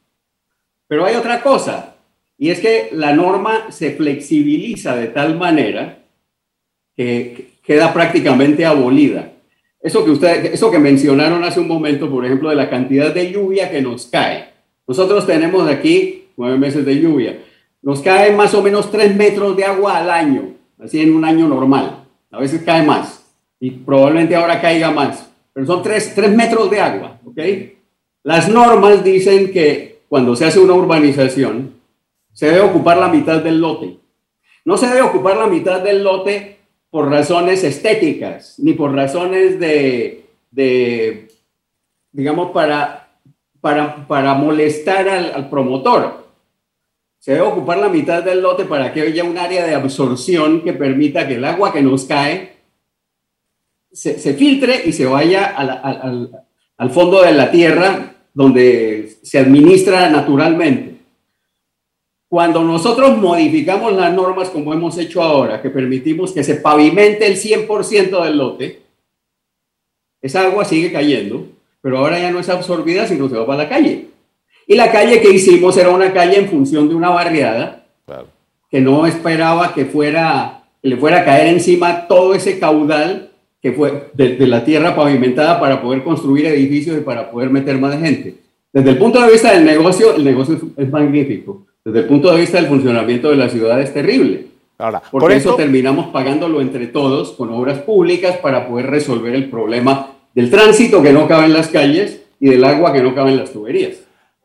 Pero 0.87 1.05
hay 1.05 1.15
otra 1.15 1.41
cosa, 1.41 1.95
y 2.37 2.49
es 2.49 2.59
que 2.59 2.89
la 2.91 3.13
norma 3.13 3.71
se 3.71 3.91
flexibiliza 3.91 4.97
de 4.97 5.07
tal 5.07 5.37
manera 5.37 5.99
que 6.97 7.51
queda 7.63 7.93
prácticamente 7.93 8.65
abolida. 8.65 9.31
Eso 9.79 10.03
que, 10.03 10.11
usted, 10.11 10.53
eso 10.53 10.69
que 10.69 10.79
mencionaron 10.79 11.45
hace 11.45 11.61
un 11.61 11.67
momento, 11.69 12.11
por 12.11 12.25
ejemplo, 12.25 12.49
de 12.49 12.55
la 12.57 12.69
cantidad 12.69 13.13
de 13.13 13.31
lluvia 13.31 13.71
que 13.71 13.81
nos 13.81 14.07
cae. 14.07 14.49
Nosotros 14.85 15.25
tenemos 15.25 15.65
aquí 15.69 16.22
nueve 16.37 16.57
meses 16.57 16.85
de 16.85 16.99
lluvia, 16.99 17.39
nos 17.81 18.01
cae 18.01 18.31
más 18.35 18.53
o 18.53 18.61
menos 18.61 18.89
3 18.91 19.15
metros 19.15 19.55
de 19.57 19.65
agua 19.65 19.97
al 19.97 20.09
año, 20.09 20.53
así 20.81 21.01
en 21.01 21.15
un 21.15 21.25
año 21.25 21.47
normal. 21.47 22.05
A 22.31 22.39
veces 22.39 22.61
cae 22.63 22.83
más 22.83 23.25
y 23.59 23.71
probablemente 23.71 24.35
ahora 24.35 24.61
caiga 24.61 24.91
más, 24.91 25.29
pero 25.53 25.65
son 25.65 25.83
3, 25.83 26.15
3 26.15 26.31
metros 26.35 26.69
de 26.69 26.79
agua, 26.79 27.19
¿ok? 27.25 27.39
Las 28.23 28.47
normas 28.49 29.03
dicen 29.03 29.51
que 29.51 30.03
cuando 30.07 30.35
se 30.35 30.45
hace 30.45 30.59
una 30.59 30.73
urbanización, 30.73 31.73
se 32.31 32.47
debe 32.47 32.61
ocupar 32.61 32.97
la 32.97 33.07
mitad 33.07 33.41
del 33.41 33.59
lote. 33.59 33.97
No 34.65 34.77
se 34.77 34.87
debe 34.87 35.01
ocupar 35.01 35.37
la 35.37 35.47
mitad 35.47 35.81
del 35.81 36.03
lote 36.03 36.59
por 36.89 37.09
razones 37.09 37.63
estéticas, 37.63 38.59
ni 38.59 38.73
por 38.73 38.93
razones 38.93 39.59
de, 39.59 40.25
de 40.51 41.27
digamos, 42.11 42.51
para, 42.51 43.17
para, 43.59 44.07
para 44.07 44.35
molestar 44.35 45.09
al, 45.09 45.49
promotor. 45.49 46.22
Se 47.23 47.31
debe 47.31 47.45
ocupar 47.45 47.77
la 47.77 47.87
mitad 47.87 48.21
del 48.21 48.41
lote 48.41 48.65
para 48.65 48.91
que 48.91 48.99
haya 48.99 49.23
un 49.23 49.37
área 49.37 49.65
de 49.65 49.73
absorción 49.73 50.61
que 50.61 50.73
permita 50.73 51.25
que 51.25 51.35
el 51.35 51.45
agua 51.45 51.71
que 51.71 51.81
nos 51.81 52.03
cae 52.03 52.57
se, 53.93 54.33
filtre 54.33 54.81
y 54.83 54.91
se 54.91 55.05
vaya 55.05 55.45
al, 55.55 55.69
al, 55.69 56.43
al 56.75 56.89
fondo 56.89 57.21
de 57.21 57.31
la 57.31 57.49
tierra 57.49 58.13
donde 58.33 59.15
se 59.23 59.39
administra 59.39 60.09
naturalmente. 60.09 60.97
Cuando 62.27 62.61
nosotros 62.61 63.17
modificamos 63.17 63.93
las 63.93 64.13
normas 64.13 64.49
como 64.49 64.73
hemos 64.73 64.97
hecho 64.97 65.23
ahora, 65.23 65.61
que 65.61 65.69
permitimos 65.69 66.33
que 66.33 66.43
se 66.43 66.55
pavimente 66.55 67.25
el 67.25 67.37
100% 67.37 68.21
del 68.21 68.37
lote, 68.37 68.81
esa 70.21 70.41
agua 70.41 70.65
sigue 70.65 70.91
cayendo, 70.91 71.47
pero 71.79 71.99
ahora 71.99 72.19
ya 72.19 72.31
no 72.31 72.39
es 72.39 72.49
absorbida, 72.49 73.07
sino 73.07 73.29
se 73.29 73.37
va 73.37 73.47
para 73.47 73.63
la 73.63 73.69
calle. 73.69 74.12
Y 74.67 74.75
la 74.75 74.91
calle 74.91 75.21
que 75.21 75.31
hicimos 75.31 75.77
era 75.77 75.89
una 75.89 76.13
calle 76.13 76.37
en 76.37 76.47
función 76.47 76.89
de 76.89 76.95
una 76.95 77.09
barriada, 77.09 77.85
que 78.69 78.81
no 78.81 79.05
esperaba 79.05 79.73
que, 79.73 79.85
fuera, 79.85 80.63
que 80.81 80.89
le 80.89 80.97
fuera 80.97 81.21
a 81.21 81.25
caer 81.25 81.47
encima 81.47 82.07
todo 82.07 82.33
ese 82.33 82.59
caudal 82.59 83.29
que 83.61 83.71
fue 83.71 84.09
de, 84.13 84.35
de, 84.35 84.47
la 84.47 84.65
tierra 84.65 84.95
pavimentada 84.95 85.59
para 85.59 85.81
poder 85.81 86.03
construir 86.03 86.45
edificios 86.47 86.97
y 86.97 87.01
para 87.01 87.31
poder 87.31 87.49
meter 87.49 87.77
más 87.77 87.97
gente. 87.97 88.35
Desde 88.73 88.89
el 88.89 88.97
punto 88.97 89.21
de 89.21 89.31
vista 89.31 89.53
del 89.53 89.63
negocio, 89.63 90.15
el 90.15 90.23
negocio 90.25 90.55
es, 90.55 90.85
es 90.85 90.91
magnífico 90.91 91.65
desde 91.85 91.99
el 91.99 92.05
punto 92.05 92.31
de 92.31 92.39
vista 92.39 92.57
del 92.57 92.67
funcionamiento 92.67 93.29
de 93.29 93.35
la 93.35 93.49
ciudad 93.49 93.81
es 93.81 93.93
terrible. 93.93 94.47
Ahora, 94.77 95.01
Porque 95.11 95.25
por 95.25 95.31
eso, 95.33 95.49
eso 95.49 95.57
terminamos 95.57 96.07
pagándolo 96.07 96.61
entre 96.61 96.87
todos 96.87 97.33
con 97.33 97.49
obras 97.49 97.79
públicas 97.79 98.37
para 98.37 98.67
poder 98.67 98.89
resolver 98.89 99.35
el 99.35 99.49
problema 99.49 100.11
del 100.33 100.49
tránsito 100.49 101.03
que 101.03 101.11
no 101.11 101.27
cabe 101.27 101.45
en 101.45 101.53
las 101.53 101.67
calles 101.67 102.23
y 102.39 102.49
del 102.49 102.63
agua 102.63 102.93
que 102.93 103.03
no 103.03 103.13
cabe 103.13 103.31
en 103.31 103.37
las 103.37 103.51
tuberías. 103.51 103.97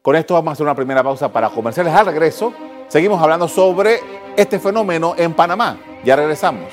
Con 0.08 0.16
esto 0.16 0.32
vamos 0.32 0.48
a 0.48 0.52
hacer 0.54 0.64
una 0.64 0.74
primera 0.74 1.02
pausa 1.02 1.30
para 1.30 1.50
comerciales. 1.50 1.92
Al 1.92 2.06
regreso, 2.06 2.54
seguimos 2.88 3.20
hablando 3.20 3.46
sobre 3.46 4.00
este 4.38 4.58
fenómeno 4.58 5.14
en 5.18 5.34
Panamá. 5.34 5.78
Ya 6.02 6.16
regresamos. 6.16 6.64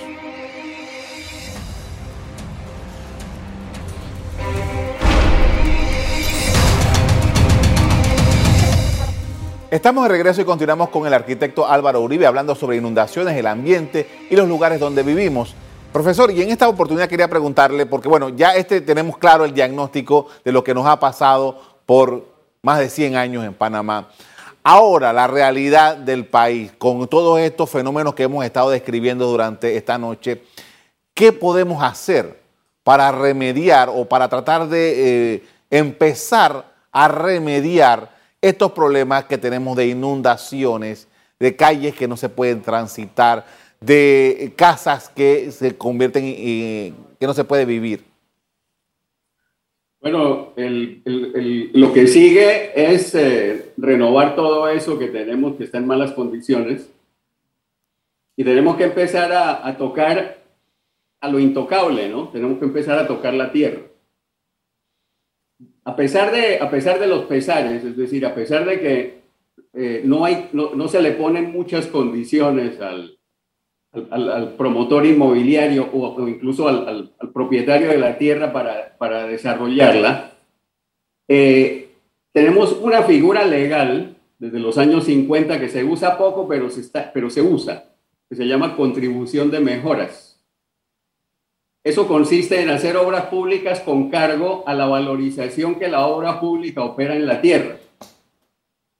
Estamos 9.69 10.03
de 10.03 10.09
regreso 10.09 10.39
y 10.39 10.45
continuamos 10.45 10.87
con 10.87 11.05
el 11.05 11.13
arquitecto 11.13 11.67
Álvaro 11.67 11.99
Uribe 11.99 12.25
hablando 12.25 12.55
sobre 12.55 12.77
inundaciones, 12.77 13.35
el 13.35 13.47
ambiente 13.47 14.07
y 14.29 14.37
los 14.37 14.47
lugares 14.47 14.79
donde 14.79 15.03
vivimos. 15.03 15.55
Profesor, 15.91 16.31
y 16.31 16.41
en 16.41 16.51
esta 16.51 16.69
oportunidad 16.69 17.09
quería 17.09 17.27
preguntarle, 17.27 17.85
porque 17.85 18.07
bueno, 18.07 18.29
ya 18.29 18.55
este 18.55 18.79
tenemos 18.79 19.17
claro 19.17 19.43
el 19.43 19.53
diagnóstico 19.53 20.27
de 20.45 20.53
lo 20.53 20.63
que 20.63 20.73
nos 20.73 20.87
ha 20.87 20.97
pasado 21.01 21.59
por 21.85 22.34
más 22.65 22.79
de 22.79 22.89
100 22.89 23.15
años 23.15 23.45
en 23.45 23.53
Panamá. 23.53 24.09
Ahora, 24.63 25.13
la 25.13 25.27
realidad 25.27 25.97
del 25.97 26.25
país, 26.25 26.71
con 26.79 27.07
todos 27.07 27.39
estos 27.39 27.69
fenómenos 27.69 28.15
que 28.15 28.23
hemos 28.23 28.43
estado 28.43 28.71
describiendo 28.71 29.27
durante 29.27 29.77
esta 29.77 29.99
noche, 29.99 30.41
¿qué 31.13 31.31
podemos 31.31 31.83
hacer 31.83 32.41
para 32.83 33.11
remediar 33.11 33.89
o 33.93 34.05
para 34.05 34.27
tratar 34.27 34.67
de 34.67 35.35
eh, 35.35 35.43
empezar 35.69 36.73
a 36.91 37.07
remediar 37.07 38.15
estos 38.41 38.71
problemas 38.71 39.25
que 39.25 39.37
tenemos 39.37 39.77
de 39.77 39.85
inundaciones, 39.85 41.07
de 41.39 41.55
calles 41.55 41.93
que 41.93 42.07
no 42.07 42.17
se 42.17 42.29
pueden 42.29 42.63
transitar, 42.63 43.45
de 43.79 44.55
casas 44.55 45.09
que 45.09 45.51
se 45.51 45.77
convierten 45.77 46.25
en 46.25 46.95
que 47.19 47.27
no 47.27 47.35
se 47.35 47.43
puede 47.43 47.65
vivir? 47.65 48.14
Bueno, 50.05 50.53
el, 50.55 51.71
lo 51.73 51.91
que 51.91 52.05
sigue 52.05 52.93
es 52.93 53.15
eh, 53.15 53.73
renovar 53.75 54.35
todo 54.35 54.69
eso 54.69 54.99
que 54.99 55.07
tenemos 55.07 55.55
que 55.55 55.63
está 55.63 55.79
en 55.79 55.87
malas 55.87 56.11
condiciones 56.11 56.91
y 58.37 58.43
tenemos 58.43 58.77
que 58.77 58.83
empezar 58.83 59.31
a, 59.31 59.67
a 59.67 59.75
tocar 59.77 60.43
a 61.19 61.29
lo 61.29 61.39
intocable, 61.39 62.07
¿no? 62.07 62.29
Tenemos 62.29 62.59
que 62.59 62.65
empezar 62.65 62.99
a 62.99 63.07
tocar 63.07 63.33
la 63.33 63.51
tierra 63.51 63.81
a 65.85 65.95
pesar 65.95 66.31
de, 66.31 66.57
a 66.57 66.69
pesar 66.69 66.99
de 66.99 67.07
los 67.07 67.25
pesares, 67.25 67.83
es 67.83 67.95
decir, 67.95 68.25
a 68.25 68.33
pesar 68.33 68.65
de 68.65 68.79
que 68.79 69.21
eh, 69.73 70.01
no, 70.03 70.25
hay, 70.25 70.49
no, 70.51 70.87
se 70.87 71.01
le 71.01 71.11
ponen 71.11 71.51
muchas 71.51 71.85
condiciones 71.87 72.81
al, 72.81 73.17
al, 74.09 74.53
promotor 74.57 75.05
inmobiliario 75.05 75.89
o, 75.93 76.27
incluso 76.27 76.67
al, 76.67 77.11
propietario 77.33 77.89
de 77.89 77.97
la 77.97 78.17
tierra 78.17 78.51
para, 78.51 79.27
desarrollarla, 79.27 80.31
eh, 81.27 81.89
tenemos 82.31 82.73
una 82.73 83.03
figura 83.03 83.45
legal 83.45 84.15
desde 84.37 84.59
los 84.59 84.77
años 84.77 85.05
50 85.05 85.59
que 85.59 85.69
se 85.69 85.83
usa 85.83 86.17
poco, 86.17 86.47
pero 86.47 86.69
se, 86.69 86.83
pero 87.13 87.29
se 87.29 87.41
usa, 87.41 87.85
que 88.29 88.35
se 88.35 88.45
llama 88.45 88.75
contribución 88.75 89.49
de 89.51 89.59
mejoras. 89.59 90.35
Eso 91.83 92.07
consiste 92.07 92.61
en 92.61 92.69
hacer 92.71 92.97
obras 92.97 93.27
públicas 93.27 93.79
con 93.81 94.09
cargo 94.09 94.63
a 94.65 94.73
la 94.73 94.87
valorización 94.87 95.75
que 95.75 95.87
la 95.87 96.07
obra 96.07 96.39
pública 96.39 96.83
opera 96.83 97.15
en 97.15 97.27
la 97.27 97.41
tierra. 97.41 97.77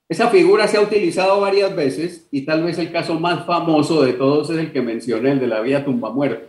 Esa 0.07 0.29
figura 0.29 0.67
se 0.67 0.77
ha 0.77 0.81
utilizado 0.81 1.41
varias 1.41 1.75
veces 1.75 2.27
y 2.31 2.43
tal 2.43 2.63
vez 2.63 2.77
el 2.77 2.91
caso 2.91 3.19
más 3.19 3.45
famoso 3.45 4.03
de 4.03 4.13
todos 4.13 4.49
es 4.51 4.57
el 4.57 4.71
que 4.71 4.81
mencioné, 4.81 5.31
el 5.31 5.39
de 5.39 5.47
la 5.47 5.61
vía 5.61 5.83
Tumba 5.83 6.11
Muerta, 6.11 6.45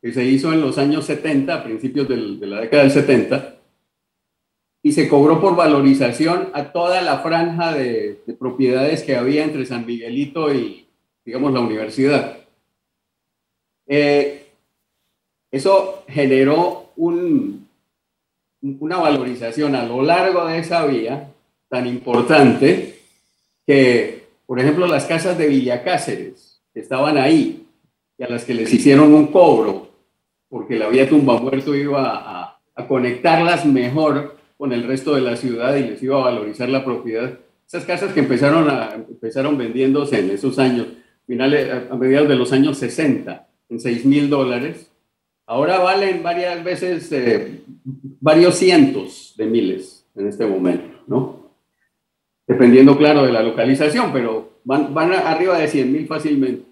que 0.00 0.12
se 0.12 0.24
hizo 0.24 0.52
en 0.52 0.60
los 0.60 0.78
años 0.78 1.04
70, 1.06 1.54
a 1.54 1.64
principios 1.64 2.08
del, 2.08 2.38
de 2.38 2.46
la 2.46 2.60
década 2.60 2.84
del 2.84 2.92
70, 2.92 3.56
y 4.82 4.92
se 4.92 5.08
cobró 5.08 5.40
por 5.40 5.56
valorización 5.56 6.50
a 6.52 6.70
toda 6.70 7.00
la 7.00 7.18
franja 7.18 7.72
de, 7.72 8.20
de 8.26 8.34
propiedades 8.34 9.02
que 9.02 9.16
había 9.16 9.42
entre 9.42 9.66
San 9.66 9.86
Miguelito 9.86 10.54
y, 10.54 10.86
digamos, 11.24 11.52
la 11.52 11.60
universidad. 11.60 12.38
Eh, 13.86 14.46
eso 15.50 16.04
generó 16.06 16.92
un, 16.96 17.66
una 18.60 18.98
valorización 18.98 19.74
a 19.74 19.84
lo 19.84 20.02
largo 20.02 20.46
de 20.46 20.58
esa 20.58 20.84
vía 20.86 21.30
tan 21.68 21.86
importante 21.86 23.00
que, 23.66 24.26
por 24.46 24.60
ejemplo, 24.60 24.86
las 24.86 25.06
casas 25.06 25.38
de 25.38 25.48
Villa 25.48 25.82
Cáceres 25.82 26.62
que 26.72 26.80
estaban 26.80 27.18
ahí 27.18 27.66
y 28.18 28.22
a 28.22 28.28
las 28.28 28.44
que 28.44 28.54
les 28.54 28.72
hicieron 28.72 29.12
un 29.14 29.28
cobro 29.28 29.88
porque 30.48 30.78
la 30.78 30.88
vía 30.88 31.08
Tumba 31.08 31.40
Muerto 31.40 31.74
iba 31.74 32.14
a, 32.14 32.60
a 32.74 32.88
conectarlas 32.88 33.66
mejor 33.66 34.36
con 34.56 34.72
el 34.72 34.84
resto 34.84 35.14
de 35.14 35.20
la 35.20 35.36
ciudad 35.36 35.74
y 35.76 35.84
les 35.84 36.02
iba 36.02 36.20
a 36.20 36.24
valorizar 36.24 36.68
la 36.68 36.84
propiedad. 36.84 37.38
Esas 37.66 37.84
casas 37.84 38.12
que 38.12 38.20
empezaron, 38.20 38.70
a, 38.70 38.94
empezaron 38.94 39.58
vendiéndose 39.58 40.20
en 40.20 40.30
esos 40.30 40.58
años, 40.58 40.86
finales, 41.26 41.90
a 41.90 41.96
mediados 41.96 42.28
de 42.28 42.36
los 42.36 42.52
años 42.52 42.78
60, 42.78 43.48
en 43.70 43.80
6 43.80 44.04
mil 44.04 44.30
dólares, 44.30 44.90
Ahora 45.46 45.78
valen 45.78 46.22
varias 46.22 46.64
veces, 46.64 47.12
eh, 47.12 47.60
varios 48.20 48.54
cientos 48.54 49.34
de 49.36 49.44
miles 49.44 50.06
en 50.14 50.28
este 50.28 50.46
momento, 50.46 51.02
¿no? 51.06 51.43
Dependiendo, 52.46 52.96
claro, 52.98 53.24
de 53.24 53.32
la 53.32 53.42
localización, 53.42 54.12
pero 54.12 54.58
van, 54.64 55.12
arriba 55.12 55.58
de 55.58 55.68
100 55.68 55.92
mil 55.92 56.06
fácilmente. 56.06 56.64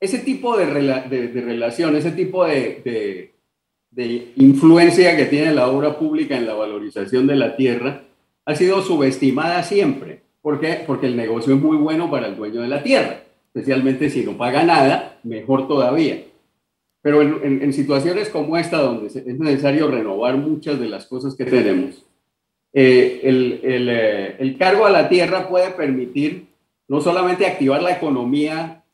Ese 0.00 0.18
tipo 0.18 0.56
de, 0.56 0.66
de, 0.66 1.40
relación, 1.40 1.96
ese 1.96 2.12
tipo 2.12 2.44
de, 2.44 3.32
de 3.90 4.32
influencia 4.36 5.16
que 5.16 5.26
tiene 5.26 5.54
la 5.54 5.68
obra 5.68 5.98
pública 5.98 6.36
en 6.36 6.46
la 6.46 6.54
valorización 6.54 7.26
de 7.26 7.36
la 7.36 7.56
tierra 7.56 8.02
ha 8.44 8.54
sido 8.54 8.80
subestimada 8.82 9.62
siempre. 9.62 10.22
¿Por 10.40 10.60
qué? 10.60 10.82
Porque 10.86 11.06
el 11.06 11.16
negocio 11.16 11.54
es 11.54 11.60
muy 11.60 11.76
bueno 11.76 12.10
para 12.10 12.28
el 12.28 12.36
dueño 12.36 12.62
de 12.62 12.68
la 12.68 12.82
tierra, 12.82 13.20
especialmente 13.52 14.08
si 14.08 14.24
no 14.24 14.36
paga 14.38 14.62
nada, 14.62 15.18
mejor 15.22 15.68
todavía. 15.68 16.24
Pero 17.02 17.22
en, 17.22 17.72
situaciones 17.72 18.28
como 18.28 18.56
esta, 18.56 18.78
donde 18.78 19.06
es 19.08 19.38
necesario 19.38 19.90
renovar 19.90 20.36
muchas 20.36 20.80
de 20.80 20.88
las 20.88 21.06
cosas 21.06 21.34
que 21.34 21.44
tenemos, 21.44 22.04
eh, 22.72 23.20
eh, 23.22 24.36
el, 24.38 24.58
cargo 24.58 24.84
a 24.84 24.90
la 24.90 25.08
tierra 25.08 25.48
puede 25.48 25.70
permitir 25.70 26.48
no 26.86 27.00
solamente 27.00 27.46
activar 27.46 27.82
la 27.82 27.92
economía 27.92 28.84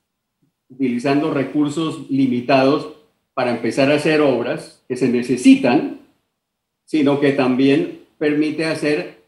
utilizando 0.69 1.33
recursos 1.33 2.09
limitados 2.11 2.95
para 3.35 3.51
empezar 3.51 3.91
a 3.91 3.97
hacer 3.97 4.21
obras 4.21 4.83
que 4.89 4.97
se 4.97 5.09
necesitan, 5.09 6.01
sino 6.85 7.21
que 7.21 7.33
también 7.33 8.01
permite 8.19 8.65
hacer 8.65 9.23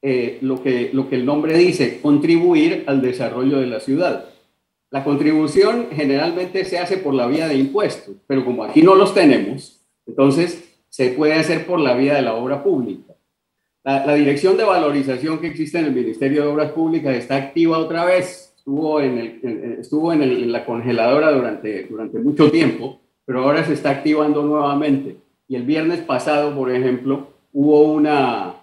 eh, 0.00 0.38
lo, 0.40 0.62
que, 0.62 0.90
lo 0.92 1.08
que 1.08 1.16
el 1.16 1.26
nombre 1.26 1.56
dice, 1.56 2.00
contribuir 2.00 2.84
al 2.86 3.02
desarrollo 3.02 3.58
de 3.60 3.66
la 3.66 3.80
ciudad. 3.80 4.28
la 4.90 5.04
contribución 5.04 5.88
generalmente 5.92 6.64
se 6.64 6.78
hace 6.78 6.98
por 6.98 7.14
la 7.14 7.26
vía 7.26 7.48
de 7.48 7.56
impuestos, 7.56 8.16
pero 8.26 8.44
como 8.44 8.64
aquí 8.64 8.82
no 8.82 8.94
los 8.94 9.14
tenemos, 9.14 9.80
entonces 10.06 10.76
se 10.88 11.10
puede 11.10 11.34
hacer 11.34 11.66
por 11.66 11.80
la 11.80 11.94
vía 11.94 12.14
de 12.14 12.22
la 12.22 12.34
obra 12.34 12.62
pública. 12.62 13.11
La, 13.84 14.14
dirección 14.14 14.56
de 14.56 14.64
valorización 14.64 15.38
que 15.38 15.48
existe 15.48 15.78
en 15.78 15.86
el 15.86 15.92
Ministerio 15.92 16.42
de 16.42 16.48
Obras 16.48 16.70
Públicas 16.70 17.16
está 17.16 17.36
activa 17.36 17.78
otra 17.78 18.04
vez. 18.04 18.54
Estuvo 18.56 19.00
en, 19.00 19.18
el, 19.18 19.76
estuvo 19.80 20.12
en, 20.12 20.52
la 20.52 20.64
congeladora 20.64 21.32
durante, 21.32 21.84
durante 21.84 22.20
mucho 22.20 22.48
tiempo, 22.50 23.00
pero 23.24 23.42
ahora 23.42 23.64
se 23.64 23.72
está 23.72 23.90
activando 23.90 24.42
nuevamente. 24.44 25.16
Y 25.48 25.56
el 25.56 25.64
viernes 25.64 26.00
pasado, 26.00 26.54
por 26.54 26.70
ejemplo, 26.70 27.26
hubo 27.52 27.92
una, 27.92 28.54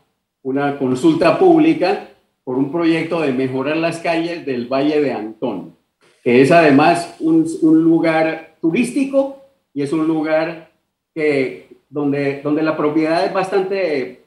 una 0.41 0.79
consulta 0.79 1.37
pública 1.37 2.07
por 2.45 2.57
un 2.57 2.71
proyecto 2.71 3.19
de 3.19 3.33
mejorar 3.33 3.75
las 3.75 3.99
calles 3.99 4.45
del 4.45 4.67
Valle 4.67 5.01
de 5.01 5.11
Antón, 5.11 5.75
que 6.23 6.41
es 6.41 6.51
además 6.51 7.17
un, 7.19 7.45
un 7.61 7.83
lugar 7.83 8.55
turístico 8.61 9.41
y 9.73 9.81
es 9.81 9.91
un 9.91 10.07
lugar 10.07 10.71
que, 11.13 11.67
donde, 11.89 12.41
donde 12.41 12.63
la 12.63 12.77
propiedad 12.77 13.25
es 13.25 13.33
bastante 13.33 14.18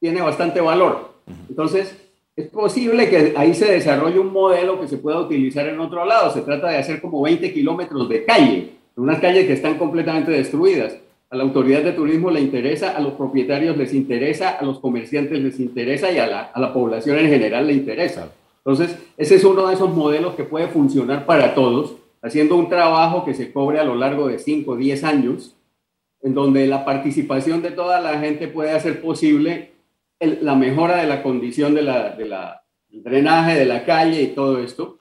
tiene 0.00 0.20
bastante 0.20 0.60
valor. 0.60 1.12
Entonces, 1.48 1.96
es 2.36 2.48
posible 2.48 3.08
que 3.08 3.32
ahí 3.36 3.54
se 3.54 3.72
desarrolle 3.72 4.18
un 4.18 4.32
modelo 4.32 4.78
que 4.78 4.88
se 4.88 4.98
pueda 4.98 5.18
utilizar 5.20 5.66
en 5.66 5.80
otro 5.80 6.04
lado. 6.04 6.30
Se 6.32 6.42
trata 6.42 6.68
de 6.68 6.76
hacer 6.76 7.00
como 7.00 7.22
20 7.22 7.52
kilómetros 7.52 8.08
de 8.08 8.24
calle, 8.24 8.72
unas 8.96 9.20
calles 9.20 9.46
que 9.46 9.54
están 9.54 9.78
completamente 9.78 10.30
destruidas. 10.30 10.98
A 11.30 11.36
la 11.36 11.42
autoridad 11.42 11.82
de 11.82 11.92
turismo 11.92 12.30
le 12.30 12.40
interesa, 12.40 12.96
a 12.96 13.00
los 13.00 13.14
propietarios 13.14 13.76
les 13.76 13.94
interesa, 13.94 14.50
a 14.50 14.64
los 14.64 14.78
comerciantes 14.78 15.40
les 15.40 15.58
interesa 15.58 16.12
y 16.12 16.18
a 16.18 16.26
la, 16.26 16.40
a 16.42 16.60
la 16.60 16.72
población 16.72 17.18
en 17.18 17.28
general 17.28 17.66
le 17.66 17.72
interesa. 17.72 18.30
Entonces, 18.58 18.96
ese 19.16 19.36
es 19.36 19.44
uno 19.44 19.66
de 19.66 19.74
esos 19.74 19.94
modelos 19.94 20.34
que 20.34 20.44
puede 20.44 20.68
funcionar 20.68 21.24
para 21.24 21.54
todos, 21.54 21.96
haciendo 22.22 22.56
un 22.56 22.68
trabajo 22.68 23.24
que 23.24 23.34
se 23.34 23.52
cobre 23.52 23.80
a 23.80 23.84
lo 23.84 23.94
largo 23.94 24.28
de 24.28 24.38
5 24.38 24.70
o 24.70 24.76
10 24.76 25.04
años, 25.04 25.54
en 26.22 26.34
donde 26.34 26.66
la 26.66 26.84
participación 26.84 27.62
de 27.62 27.70
toda 27.70 28.00
la 28.00 28.18
gente 28.18 28.48
puede 28.48 28.72
hacer 28.72 29.00
posible 29.00 29.75
la 30.20 30.54
mejora 30.54 30.98
de 30.98 31.06
la 31.06 31.22
condición 31.22 31.74
de 31.74 31.82
la, 31.82 32.10
de 32.10 32.26
la, 32.26 32.62
del 32.88 33.02
drenaje 33.02 33.58
de 33.58 33.66
la 33.66 33.84
calle 33.84 34.22
y 34.22 34.28
todo 34.28 34.60
esto. 34.60 34.98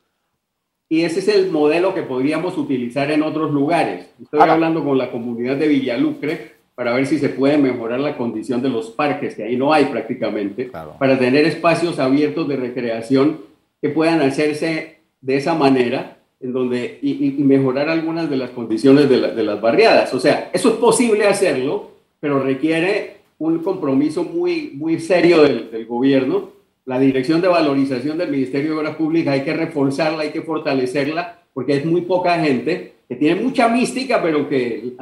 Y 0.87 1.01
ese 1.01 1.19
es 1.19 1.27
el 1.29 1.51
modelo 1.51 1.93
que 1.93 2.03
podríamos 2.03 2.57
utilizar 2.57 3.09
en 3.11 3.23
otros 3.23 3.51
lugares. 3.51 4.09
Estoy 4.21 4.39
hablando 4.41 4.83
con 4.83 4.97
la 4.97 5.11
comunidad 5.11 5.55
de 5.57 5.67
Villalucre 5.67 6.55
para 6.75 6.93
ver 6.93 7.07
si 7.07 7.17
se 7.17 7.29
puede 7.29 7.57
mejorar 7.57 7.99
la 8.01 8.17
condición 8.17 8.61
de 8.61 8.69
los 8.69 8.91
parques, 8.91 9.35
que 9.35 9.43
ahí 9.43 9.55
no 9.55 9.73
hay 9.73 9.85
prácticamente, 9.85 10.69
para 10.99 11.17
tener 11.17 11.45
espacios 11.45 11.99
abiertos 11.99 12.47
de 12.47 12.57
recreación 12.57 13.39
que 13.81 13.89
puedan 13.89 14.21
hacerse 14.21 14.99
de 15.21 15.37
esa 15.37 15.55
manera 15.55 16.17
en 16.41 16.51
donde, 16.51 16.99
y, 17.01 17.31
mejorar 17.43 17.89
algunas 17.89 18.29
de 18.29 18.35
las 18.35 18.49
condiciones 18.51 19.09
de, 19.09 19.19
de 19.19 19.43
las 19.43 19.61
barriadas. 19.61 20.13
O 20.13 20.19
sea, 20.19 20.49
eso 20.53 20.69
es 20.69 20.75
posible 20.75 21.25
hacerlo, 21.25 21.91
pero 22.19 22.39
requiere 22.43 23.14
un 23.37 23.59
compromiso 23.59 24.23
muy, 24.23 24.71
muy 24.75 24.99
serio 24.99 25.43
del, 25.43 25.85
gobierno. 25.85 26.51
La 26.85 26.99
dirección 26.99 27.41
de 27.41 27.47
valorización 27.47 28.17
del 28.17 28.29
Ministerio 28.29 28.71
de 28.71 28.77
Obras 28.77 28.95
Públicas 28.95 29.33
hay 29.33 29.41
que 29.41 29.53
reforzarla, 29.53 30.21
hay 30.21 30.31
que 30.31 30.41
fortalecerla, 30.41 31.39
porque 31.53 31.77
es 31.77 31.85
muy 31.85 32.01
poca 32.01 32.39
gente 32.39 32.93
que 33.07 33.15
tiene 33.15 33.41
mucha 33.41 33.67
mística, 33.67 34.21
pero 34.21 34.47
que 34.47 34.93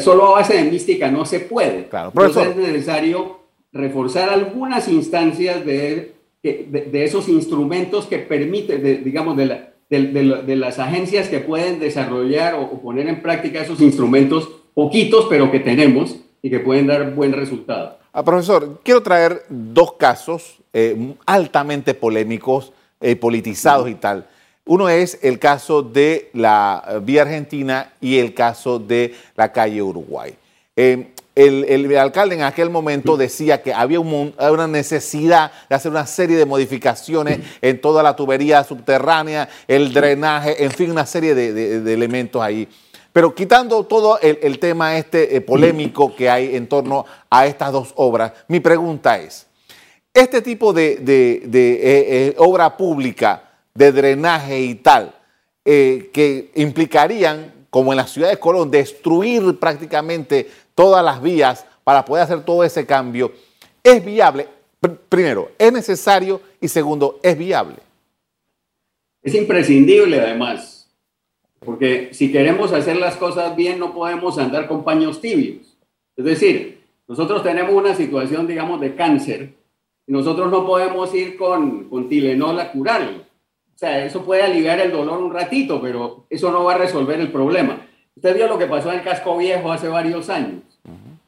solo 0.00 0.28
a 0.28 0.40
base 0.40 0.56
de 0.56 0.70
mística 0.70 1.10
no 1.10 1.24
se 1.24 1.40
puede. 1.40 1.88
Claro, 1.88 2.08
Entonces 2.14 2.48
es 2.48 2.56
necesario 2.56 3.40
reforzar 3.72 4.28
algunas 4.28 4.88
instancias 4.88 5.64
de, 5.64 6.12
de, 6.42 7.04
esos 7.04 7.28
instrumentos 7.28 8.06
que 8.06 8.18
permiten, 8.18 9.02
digamos, 9.02 9.36
de, 9.36 9.46
la, 9.46 9.72
de, 9.88 10.56
las 10.56 10.78
agencias 10.78 11.28
que 11.28 11.40
pueden 11.40 11.80
desarrollar 11.80 12.54
o, 12.54 12.62
o 12.62 12.80
poner 12.80 13.08
en 13.08 13.22
práctica 13.22 13.62
esos 13.62 13.80
instrumentos, 13.80 14.48
poquitos, 14.74 15.26
pero 15.28 15.50
que 15.50 15.60
tenemos, 15.60 16.21
y 16.42 16.50
que 16.50 16.58
pueden 16.58 16.88
dar 16.88 17.14
buen 17.14 17.32
resultado. 17.32 17.98
Ah, 18.12 18.24
profesor, 18.24 18.80
quiero 18.82 19.02
traer 19.02 19.44
dos 19.48 19.94
casos 19.94 20.58
eh, 20.72 21.14
altamente 21.24 21.94
polémicos, 21.94 22.72
eh, 23.00 23.16
politizados 23.16 23.88
y 23.88 23.94
tal. 23.94 24.26
Uno 24.64 24.88
es 24.88 25.18
el 25.22 25.38
caso 25.38 25.82
de 25.82 26.30
la 26.34 26.84
eh, 26.86 27.00
vía 27.02 27.22
argentina 27.22 27.92
y 28.00 28.18
el 28.18 28.34
caso 28.34 28.78
de 28.78 29.14
la 29.36 29.52
calle 29.52 29.80
Uruguay. 29.82 30.34
el, 30.76 31.12
el, 31.34 31.96
alcalde 31.96 32.34
en 32.34 32.42
aquel 32.42 32.68
momento 32.68 33.16
decía 33.16 33.62
que 33.62 33.72
había 33.72 34.00
una 34.00 34.66
necesidad 34.66 35.50
de 35.68 35.76
hacer 35.76 35.90
una 35.90 36.06
serie 36.06 36.36
de 36.36 36.44
modificaciones 36.44 37.40
en 37.62 37.80
toda 37.80 38.02
la 38.02 38.14
tubería 38.14 38.62
subterránea, 38.64 39.48
el 39.66 39.92
drenaje, 39.92 40.62
en 40.62 40.70
fin, 40.70 40.90
una 40.90 41.06
serie 41.06 41.34
de 41.34 41.92
elementos 41.92 42.42
ahí. 42.42 42.68
Pero 43.12 43.34
quitando 43.34 43.84
todo 43.84 44.18
el, 44.20 44.58
tema 44.58 44.96
este 44.96 45.36
eh, 45.36 45.40
polémico 45.42 46.16
que 46.16 46.30
hay 46.30 46.56
en 46.56 46.66
torno 46.66 47.04
a 47.28 47.46
estas 47.46 47.70
dos 47.70 47.92
obras, 47.96 48.32
mi 48.48 48.60
pregunta 48.60 49.18
es, 49.18 49.46
este 50.14 50.40
tipo 50.40 50.72
de, 50.72 50.92
eh, 50.92 51.40
eh, 51.46 52.34
obra 52.38 52.76
pública, 52.76 53.50
de 53.74 53.92
drenaje 53.92 54.60
y 54.60 54.74
tal, 54.76 55.14
que 55.64 56.50
implicarían, 56.54 57.66
como 57.70 57.92
en 57.92 57.96
la 57.98 58.06
ciudad 58.06 58.28
de 58.28 58.38
Colón, 58.38 58.70
destruir 58.70 59.58
prácticamente 59.58 60.50
todas 60.74 61.04
las 61.04 61.22
vías 61.22 61.64
para 61.84 62.04
poder 62.04 62.24
hacer 62.24 62.44
todo 62.44 62.64
ese 62.64 62.84
cambio, 62.84 63.32
¿es 63.82 64.04
viable? 64.04 64.48
primero, 65.08 65.52
¿es 65.58 65.72
necesario? 65.72 66.40
Y 66.60 66.66
segundo, 66.68 67.20
¿es 67.22 67.38
viable? 67.38 67.76
Es 69.22 69.34
imprescindible 69.34 70.20
además 70.20 70.71
porque 71.64 72.08
si 72.12 72.32
queremos 72.32 72.72
hacer 72.72 72.96
las 72.96 73.16
cosas 73.16 73.54
bien, 73.56 73.78
no 73.78 73.94
podemos 73.94 74.38
andar 74.38 74.66
con 74.68 74.84
paños 74.84 75.20
tibios. 75.20 75.76
Es 76.16 76.24
decir, 76.24 76.80
nosotros 77.08 77.42
tenemos 77.42 77.72
una 77.72 77.94
situación, 77.94 78.46
digamos, 78.46 78.80
de 78.80 78.94
cáncer 78.94 79.54
y 80.06 80.12
nosotros 80.12 80.50
no 80.50 80.66
podemos 80.66 81.14
ir 81.14 81.36
con, 81.36 81.88
con 81.88 82.08
Tilenol 82.08 82.58
a 82.58 82.72
curarlo. 82.72 83.18
O 83.18 83.78
sea, 83.78 84.04
eso 84.04 84.24
puede 84.24 84.42
aliviar 84.42 84.80
el 84.80 84.92
dolor 84.92 85.22
un 85.22 85.32
ratito, 85.32 85.80
pero 85.80 86.26
eso 86.30 86.50
no 86.50 86.64
va 86.64 86.74
a 86.74 86.78
resolver 86.78 87.20
el 87.20 87.32
problema. 87.32 87.86
Usted 88.14 88.36
vio 88.36 88.46
lo 88.46 88.58
que 88.58 88.66
pasó 88.66 88.92
en 88.92 88.98
el 88.98 89.04
casco 89.04 89.36
viejo 89.38 89.72
hace 89.72 89.88
varios 89.88 90.28
años. 90.28 90.62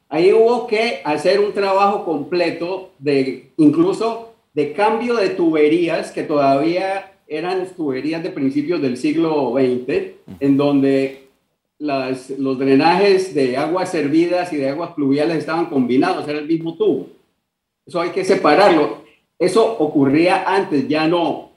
Ahí 0.08 0.32
hubo 0.32 0.66
que 0.66 1.00
hacer 1.04 1.40
un 1.40 1.52
trabajo 1.52 2.04
completo 2.04 2.90
de 2.98 3.50
incluso 3.56 4.34
de 4.52 4.72
cambio 4.72 5.16
de 5.16 5.30
tuberías 5.30 6.12
que 6.12 6.22
todavía 6.22 7.13
eran 7.26 7.66
tuberías 7.74 8.22
de 8.22 8.30
principios 8.30 8.80
del 8.80 8.96
siglo 8.96 9.54
XX, 9.54 10.12
en 10.40 10.56
donde 10.56 11.28
los 11.78 12.58
drenajes 12.58 13.34
de 13.34 13.56
aguas 13.56 13.90
servidas 13.90 14.52
y 14.52 14.56
de 14.56 14.70
aguas 14.70 14.92
pluviales 14.92 15.38
estaban 15.38 15.66
combinados, 15.66 16.28
era 16.28 16.38
el 16.38 16.46
mismo 16.46 16.76
tubo. 16.76 17.08
Eso 17.86 18.00
hay 18.00 18.10
que 18.10 18.24
separarlo. 18.24 19.04
Eso 19.38 19.76
ocurría 19.78 20.44
antes, 20.46 20.88
ya 20.88 21.06
no. 21.06 21.50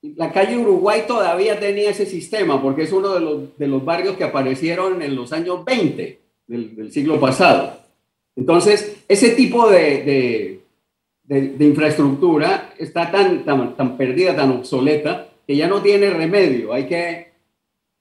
La 0.00 0.32
calle 0.32 0.56
Uruguay 0.56 1.02
todavía 1.08 1.58
tenía 1.58 1.90
ese 1.90 2.06
sistema 2.06 2.62
porque 2.62 2.82
es 2.82 2.92
uno 2.92 3.14
de 3.14 3.20
los, 3.20 3.58
de 3.58 3.66
los 3.66 3.84
barrios 3.84 4.16
que 4.16 4.24
aparecieron 4.24 5.02
en 5.02 5.16
los 5.16 5.32
años 5.32 5.64
20 5.64 6.20
del, 6.46 6.92
siglo 6.92 7.18
pasado. 7.18 7.78
Entonces, 8.36 9.04
ese 9.08 9.30
tipo 9.30 9.68
de, 9.68 10.57
infraestructura 11.28 12.74
está 12.78 13.10
tan, 13.10 13.44
tan, 13.44 13.76
tan, 13.76 13.96
perdida, 13.96 14.34
tan 14.34 14.50
obsoleta, 14.50 15.28
que 15.46 15.56
ya 15.56 15.68
no 15.68 15.82
tiene 15.82 16.10
remedio. 16.10 16.72
Hay 16.72 16.86
que, 16.86 17.32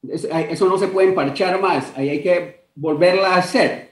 eso 0.09 0.67
no 0.67 0.77
se 0.77 0.87
puede 0.87 1.09
emparchar 1.09 1.61
más, 1.61 1.93
ahí 1.97 2.09
hay 2.09 2.21
que 2.21 2.67
volverla 2.75 3.35
a 3.35 3.37
hacer. 3.37 3.87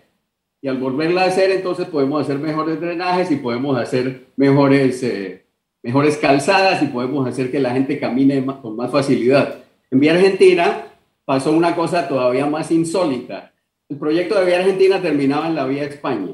Y 0.62 0.68
al 0.68 0.78
volverla 0.78 1.24
a 1.24 1.28
hacer, 1.28 1.52
entonces 1.52 1.88
podemos 1.88 2.24
hacer 2.24 2.40
mejores 2.40 2.80
drenajes 2.80 3.30
y 3.30 3.36
podemos 3.36 3.78
hacer 3.78 4.28
mejores, 4.36 5.04
eh, 5.04 5.46
mejores 5.84 6.18
calzadas 6.18 6.82
y 6.82 6.88
podemos 6.88 7.28
hacer 7.28 7.52
que 7.52 7.60
la 7.60 7.72
gente 7.72 8.00
camine 8.00 8.44
con 8.62 8.76
más 8.76 8.92
facilidad. 8.92 9.64
En 9.92 10.00
Vía 10.00 10.14
Argentina 10.14 10.88
pasó 11.24 11.52
una 11.52 11.76
cosa 11.76 12.08
todavía 12.08 12.46
más 12.46 12.72
insólita. 12.72 13.54
El 13.90 13.98
proyecto 13.98 14.40
de 14.40 14.46
Vía 14.46 14.60
Argentina 14.60 15.02
terminaba 15.02 15.48
en 15.48 15.56
la 15.56 15.66
Vía 15.66 15.84
España. 15.84 16.34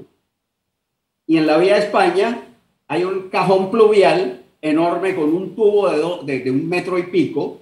Y 1.28 1.38
en 1.38 1.48
la 1.48 1.58
Vía 1.58 1.78
España 1.78 2.51
hay 2.92 3.06
un 3.06 3.30
cajón 3.30 3.72
pluvial 3.72 4.42
enorme 4.62 5.16
con 5.16 5.34
un 5.34 5.56
tubo 5.56 5.90
de, 6.26 6.52
un 6.52 6.68
metro 6.68 7.00
y 7.00 7.04
pico 7.04 7.60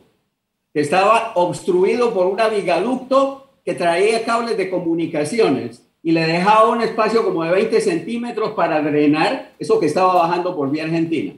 que 0.73 0.79
estaba 0.79 1.33
obstruido 1.35 2.11
por 2.15 2.25
un 2.25 2.39
vigaducto 2.51 3.47
que 3.63 3.75
traía 3.75 4.25
cables 4.25 4.57
de 4.57 4.71
comunicaciones 4.71 5.85
y 6.01 6.13
le 6.13 6.25
dejaba 6.25 6.69
un 6.69 6.81
espacio 6.81 7.23
como 7.23 7.43
de 7.43 7.51
20 7.51 7.79
centímetros 7.79 8.53
para 8.53 8.81
drenar 8.81 9.51
eso 9.59 9.79
que 9.79 9.85
estaba 9.85 10.15
bajando 10.15 10.55
por 10.55 10.71
vía 10.71 10.85
argentina. 10.85 11.35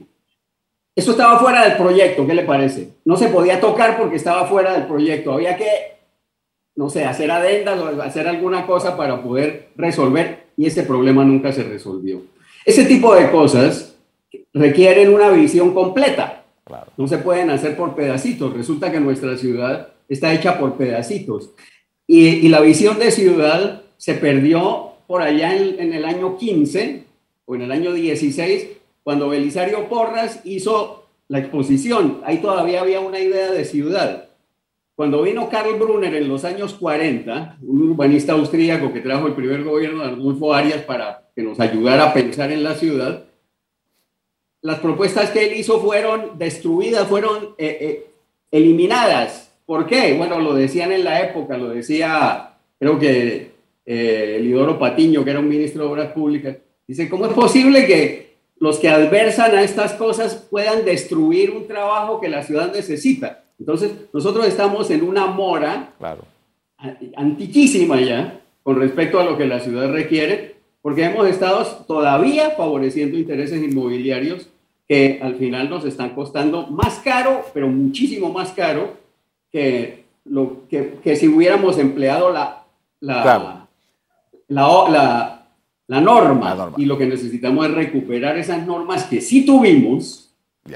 Eso 0.96 1.10
estaba 1.10 1.38
fuera 1.38 1.68
del 1.68 1.76
proyecto, 1.76 2.26
¿qué 2.26 2.32
le 2.32 2.44
parece? 2.44 2.94
No 3.04 3.18
se 3.18 3.28
podía 3.28 3.60
tocar 3.60 3.98
porque 3.98 4.16
estaba 4.16 4.46
fuera 4.46 4.72
del 4.72 4.86
proyecto. 4.86 5.32
Había 5.32 5.58
que, 5.58 5.68
no 6.76 6.88
sé, 6.88 7.04
hacer 7.04 7.30
adendas 7.30 7.78
o 7.78 8.00
hacer 8.00 8.26
alguna 8.26 8.66
cosa 8.66 8.96
para 8.96 9.22
poder 9.22 9.68
resolver 9.76 10.46
y 10.56 10.64
ese 10.64 10.82
problema 10.82 11.26
nunca 11.26 11.52
se 11.52 11.62
resolvió. 11.62 12.22
Ese 12.64 12.84
tipo 12.84 13.14
de 13.14 13.30
cosas 13.30 13.96
requieren 14.52 15.12
una 15.12 15.30
visión 15.30 15.74
completa. 15.74 16.44
No 16.96 17.08
se 17.08 17.18
pueden 17.18 17.50
hacer 17.50 17.76
por 17.76 17.94
pedacitos. 17.94 18.54
Resulta 18.54 18.90
que 18.92 19.00
nuestra 19.00 19.36
ciudad 19.36 19.88
está 20.08 20.32
hecha 20.32 20.58
por 20.58 20.76
pedacitos. 20.76 21.50
Y, 22.06 22.48
la 22.48 22.60
visión 22.60 22.98
de 22.98 23.10
ciudad 23.10 23.82
se 23.96 24.14
perdió 24.14 24.92
por 25.06 25.22
allá 25.22 25.56
en, 25.56 25.80
en, 25.80 25.92
el 25.92 26.04
año 26.04 26.36
15 26.36 27.04
o 27.46 27.54
en 27.54 27.62
el 27.62 27.72
año 27.72 27.92
16, 27.92 28.68
cuando 29.02 29.28
Belisario 29.28 29.88
Porras 29.88 30.40
hizo 30.44 31.06
la 31.28 31.38
exposición. 31.38 32.20
Ahí 32.24 32.38
todavía 32.38 32.80
había 32.80 33.00
una 33.00 33.18
idea 33.18 33.50
de 33.50 33.64
ciudad. 33.64 34.28
Cuando 34.94 35.22
vino 35.22 35.48
Karl 35.48 35.78
Brunner 35.78 36.14
en 36.14 36.28
los 36.28 36.44
años 36.44 36.74
40, 36.74 37.58
un 37.62 37.90
urbanista 37.90 38.34
austríaco 38.34 38.92
que 38.92 39.00
trajo 39.00 39.26
el 39.26 39.34
primer 39.34 39.64
gobierno 39.64 40.02
de 40.02 40.10
Arnulfo 40.10 40.52
Arias 40.52 40.82
para 40.82 41.21
que 41.34 41.42
nos 41.42 41.58
ayudara 41.60 42.04
a 42.04 42.14
pensar 42.14 42.52
en 42.52 42.62
la 42.62 42.74
ciudad, 42.74 43.24
las 44.60 44.78
propuestas 44.78 45.30
que 45.30 45.46
él 45.46 45.58
hizo 45.58 45.80
fueron 45.80 46.38
destruidas, 46.38 47.08
fueron 47.08 47.54
eh, 47.58 47.78
eh, 47.80 48.06
eliminadas. 48.50 49.52
¿Por 49.66 49.86
qué? 49.86 50.14
Bueno, 50.14 50.40
lo 50.40 50.54
decían 50.54 50.92
en 50.92 51.04
la 51.04 51.20
época, 51.20 51.56
lo 51.56 51.70
decía, 51.70 52.54
creo 52.78 52.98
que 52.98 53.52
eh, 53.84 54.38
Lidoro 54.40 54.78
Patiño, 54.78 55.24
que 55.24 55.30
era 55.30 55.40
un 55.40 55.48
ministro 55.48 55.84
de 55.84 55.90
Obras 55.90 56.12
Públicas, 56.12 56.56
dice, 56.86 57.08
¿cómo 57.08 57.26
es 57.26 57.32
posible 57.32 57.86
que 57.86 58.36
los 58.58 58.78
que 58.78 58.88
adversan 58.88 59.54
a 59.56 59.62
estas 59.62 59.94
cosas 59.94 60.46
puedan 60.50 60.84
destruir 60.84 61.50
un 61.50 61.66
trabajo 61.66 62.20
que 62.20 62.28
la 62.28 62.42
ciudad 62.42 62.72
necesita? 62.72 63.44
Entonces, 63.58 63.92
nosotros 64.12 64.46
estamos 64.46 64.90
en 64.90 65.02
una 65.02 65.26
mora 65.26 65.94
claro. 65.98 66.24
antiquísima 67.16 68.00
ya 68.00 68.40
con 68.62 68.78
respecto 68.78 69.18
a 69.18 69.24
lo 69.24 69.36
que 69.36 69.46
la 69.46 69.60
ciudad 69.60 69.90
requiere, 69.90 70.51
porque 70.82 71.04
hemos 71.04 71.26
estado 71.28 71.64
todavía 71.86 72.50
favoreciendo 72.50 73.16
intereses 73.16 73.62
inmobiliarios 73.62 74.48
que 74.88 75.20
al 75.22 75.36
final 75.36 75.70
nos 75.70 75.84
están 75.84 76.10
costando 76.10 76.66
más 76.66 76.98
caro, 76.98 77.46
pero 77.54 77.68
muchísimo 77.68 78.30
más 78.30 78.50
caro 78.50 78.94
que, 79.50 80.04
lo, 80.24 80.68
que, 80.68 80.98
que 81.02 81.16
si 81.16 81.28
hubiéramos 81.28 81.78
empleado 81.78 82.30
la, 82.30 82.64
la, 83.00 83.66
la, 84.48 85.46
la, 85.86 86.00
norma. 86.00 86.74
Y 86.76 86.84
lo 86.84 86.98
que 86.98 87.06
necesitamos 87.06 87.66
es 87.66 87.74
recuperar 87.74 88.36
esas 88.36 88.66
normas 88.66 89.04
que 89.04 89.20
sí 89.20 89.46
tuvimos 89.46 90.34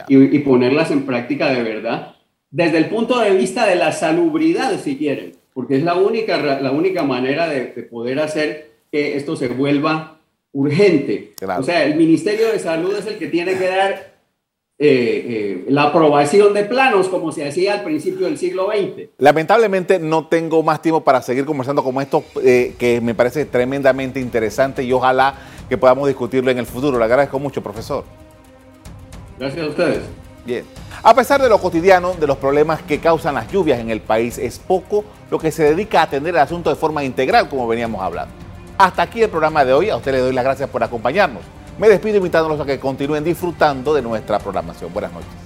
y, 0.08 0.36
y 0.36 0.38
ponerlas 0.38 0.90
en 0.90 1.04
práctica 1.04 1.50
de 1.50 1.62
verdad 1.62 2.16
desde 2.50 2.78
el 2.78 2.86
punto 2.88 3.18
de 3.20 3.32
vista 3.32 3.66
de 3.66 3.76
la 3.76 3.92
salubridad, 3.92 4.78
si 4.80 4.96
quieren, 4.96 5.32
porque 5.52 5.76
es 5.76 5.82
la 5.82 5.94
única, 5.94 6.38
la 6.60 6.70
única 6.70 7.02
manera 7.02 7.48
de, 7.48 7.66
poder 7.82 8.18
hacer 8.18 8.75
que 8.96 9.16
esto 9.16 9.36
se 9.36 9.48
vuelva 9.48 10.18
urgente. 10.52 11.34
O 11.58 11.62
sea, 11.62 11.84
el 11.84 11.96
Ministerio 11.96 12.50
de 12.50 12.58
Salud 12.58 12.96
es 12.96 13.06
el 13.06 13.18
que 13.18 13.26
tiene 13.26 13.58
que 13.58 13.68
dar 13.68 14.16
eh, 14.78 14.86
eh, 14.88 15.64
la 15.68 15.84
aprobación 15.84 16.54
de 16.54 16.64
planos 16.64 17.08
como 17.08 17.30
se 17.30 17.46
hacía 17.46 17.74
al 17.74 17.84
principio 17.84 18.26
del 18.26 18.38
siglo 18.38 18.68
XX. 18.68 19.10
Lamentablemente 19.18 19.98
no 19.98 20.28
tengo 20.28 20.62
más 20.62 20.80
tiempo 20.80 21.02
para 21.02 21.20
seguir 21.20 21.44
conversando 21.44 21.84
como 21.84 22.00
esto, 22.00 22.24
eh, 22.42 22.74
que 22.78 23.02
me 23.02 23.14
parece 23.14 23.44
tremendamente 23.44 24.18
interesante 24.18 24.82
y 24.82 24.92
ojalá 24.92 25.34
que 25.68 25.76
podamos 25.76 26.08
discutirlo 26.08 26.50
en 26.50 26.58
el 26.58 26.66
futuro. 26.66 26.98
Le 26.98 27.04
agradezco 27.04 27.38
mucho, 27.38 27.62
profesor. 27.62 28.04
Gracias 29.38 29.66
a 29.66 29.68
ustedes. 29.68 30.02
Bien. 30.46 30.64
A 31.02 31.14
pesar 31.14 31.42
de 31.42 31.50
lo 31.50 31.58
cotidiano, 31.58 32.14
de 32.14 32.26
los 32.26 32.38
problemas 32.38 32.80
que 32.80 32.98
causan 32.98 33.34
las 33.34 33.52
lluvias 33.52 33.78
en 33.78 33.90
el 33.90 34.00
país, 34.00 34.38
es 34.38 34.58
poco 34.58 35.04
lo 35.30 35.38
que 35.38 35.50
se 35.50 35.64
dedica 35.64 36.00
a 36.00 36.04
atender 36.04 36.34
el 36.34 36.40
asunto 36.40 36.70
de 36.70 36.76
forma 36.76 37.04
integral, 37.04 37.50
como 37.50 37.68
veníamos 37.68 38.00
hablando. 38.00 38.45
Hasta 38.78 39.02
aquí 39.02 39.22
el 39.22 39.30
programa 39.30 39.64
de 39.64 39.72
hoy. 39.72 39.90
A 39.90 39.96
usted 39.96 40.12
le 40.12 40.18
doy 40.18 40.32
las 40.32 40.44
gracias 40.44 40.68
por 40.68 40.82
acompañarnos. 40.82 41.42
Me 41.78 41.88
despido 41.88 42.16
invitándolos 42.16 42.60
a 42.60 42.64
que 42.64 42.78
continúen 42.78 43.24
disfrutando 43.24 43.94
de 43.94 44.02
nuestra 44.02 44.38
programación. 44.38 44.92
Buenas 44.92 45.12
noches. 45.12 45.45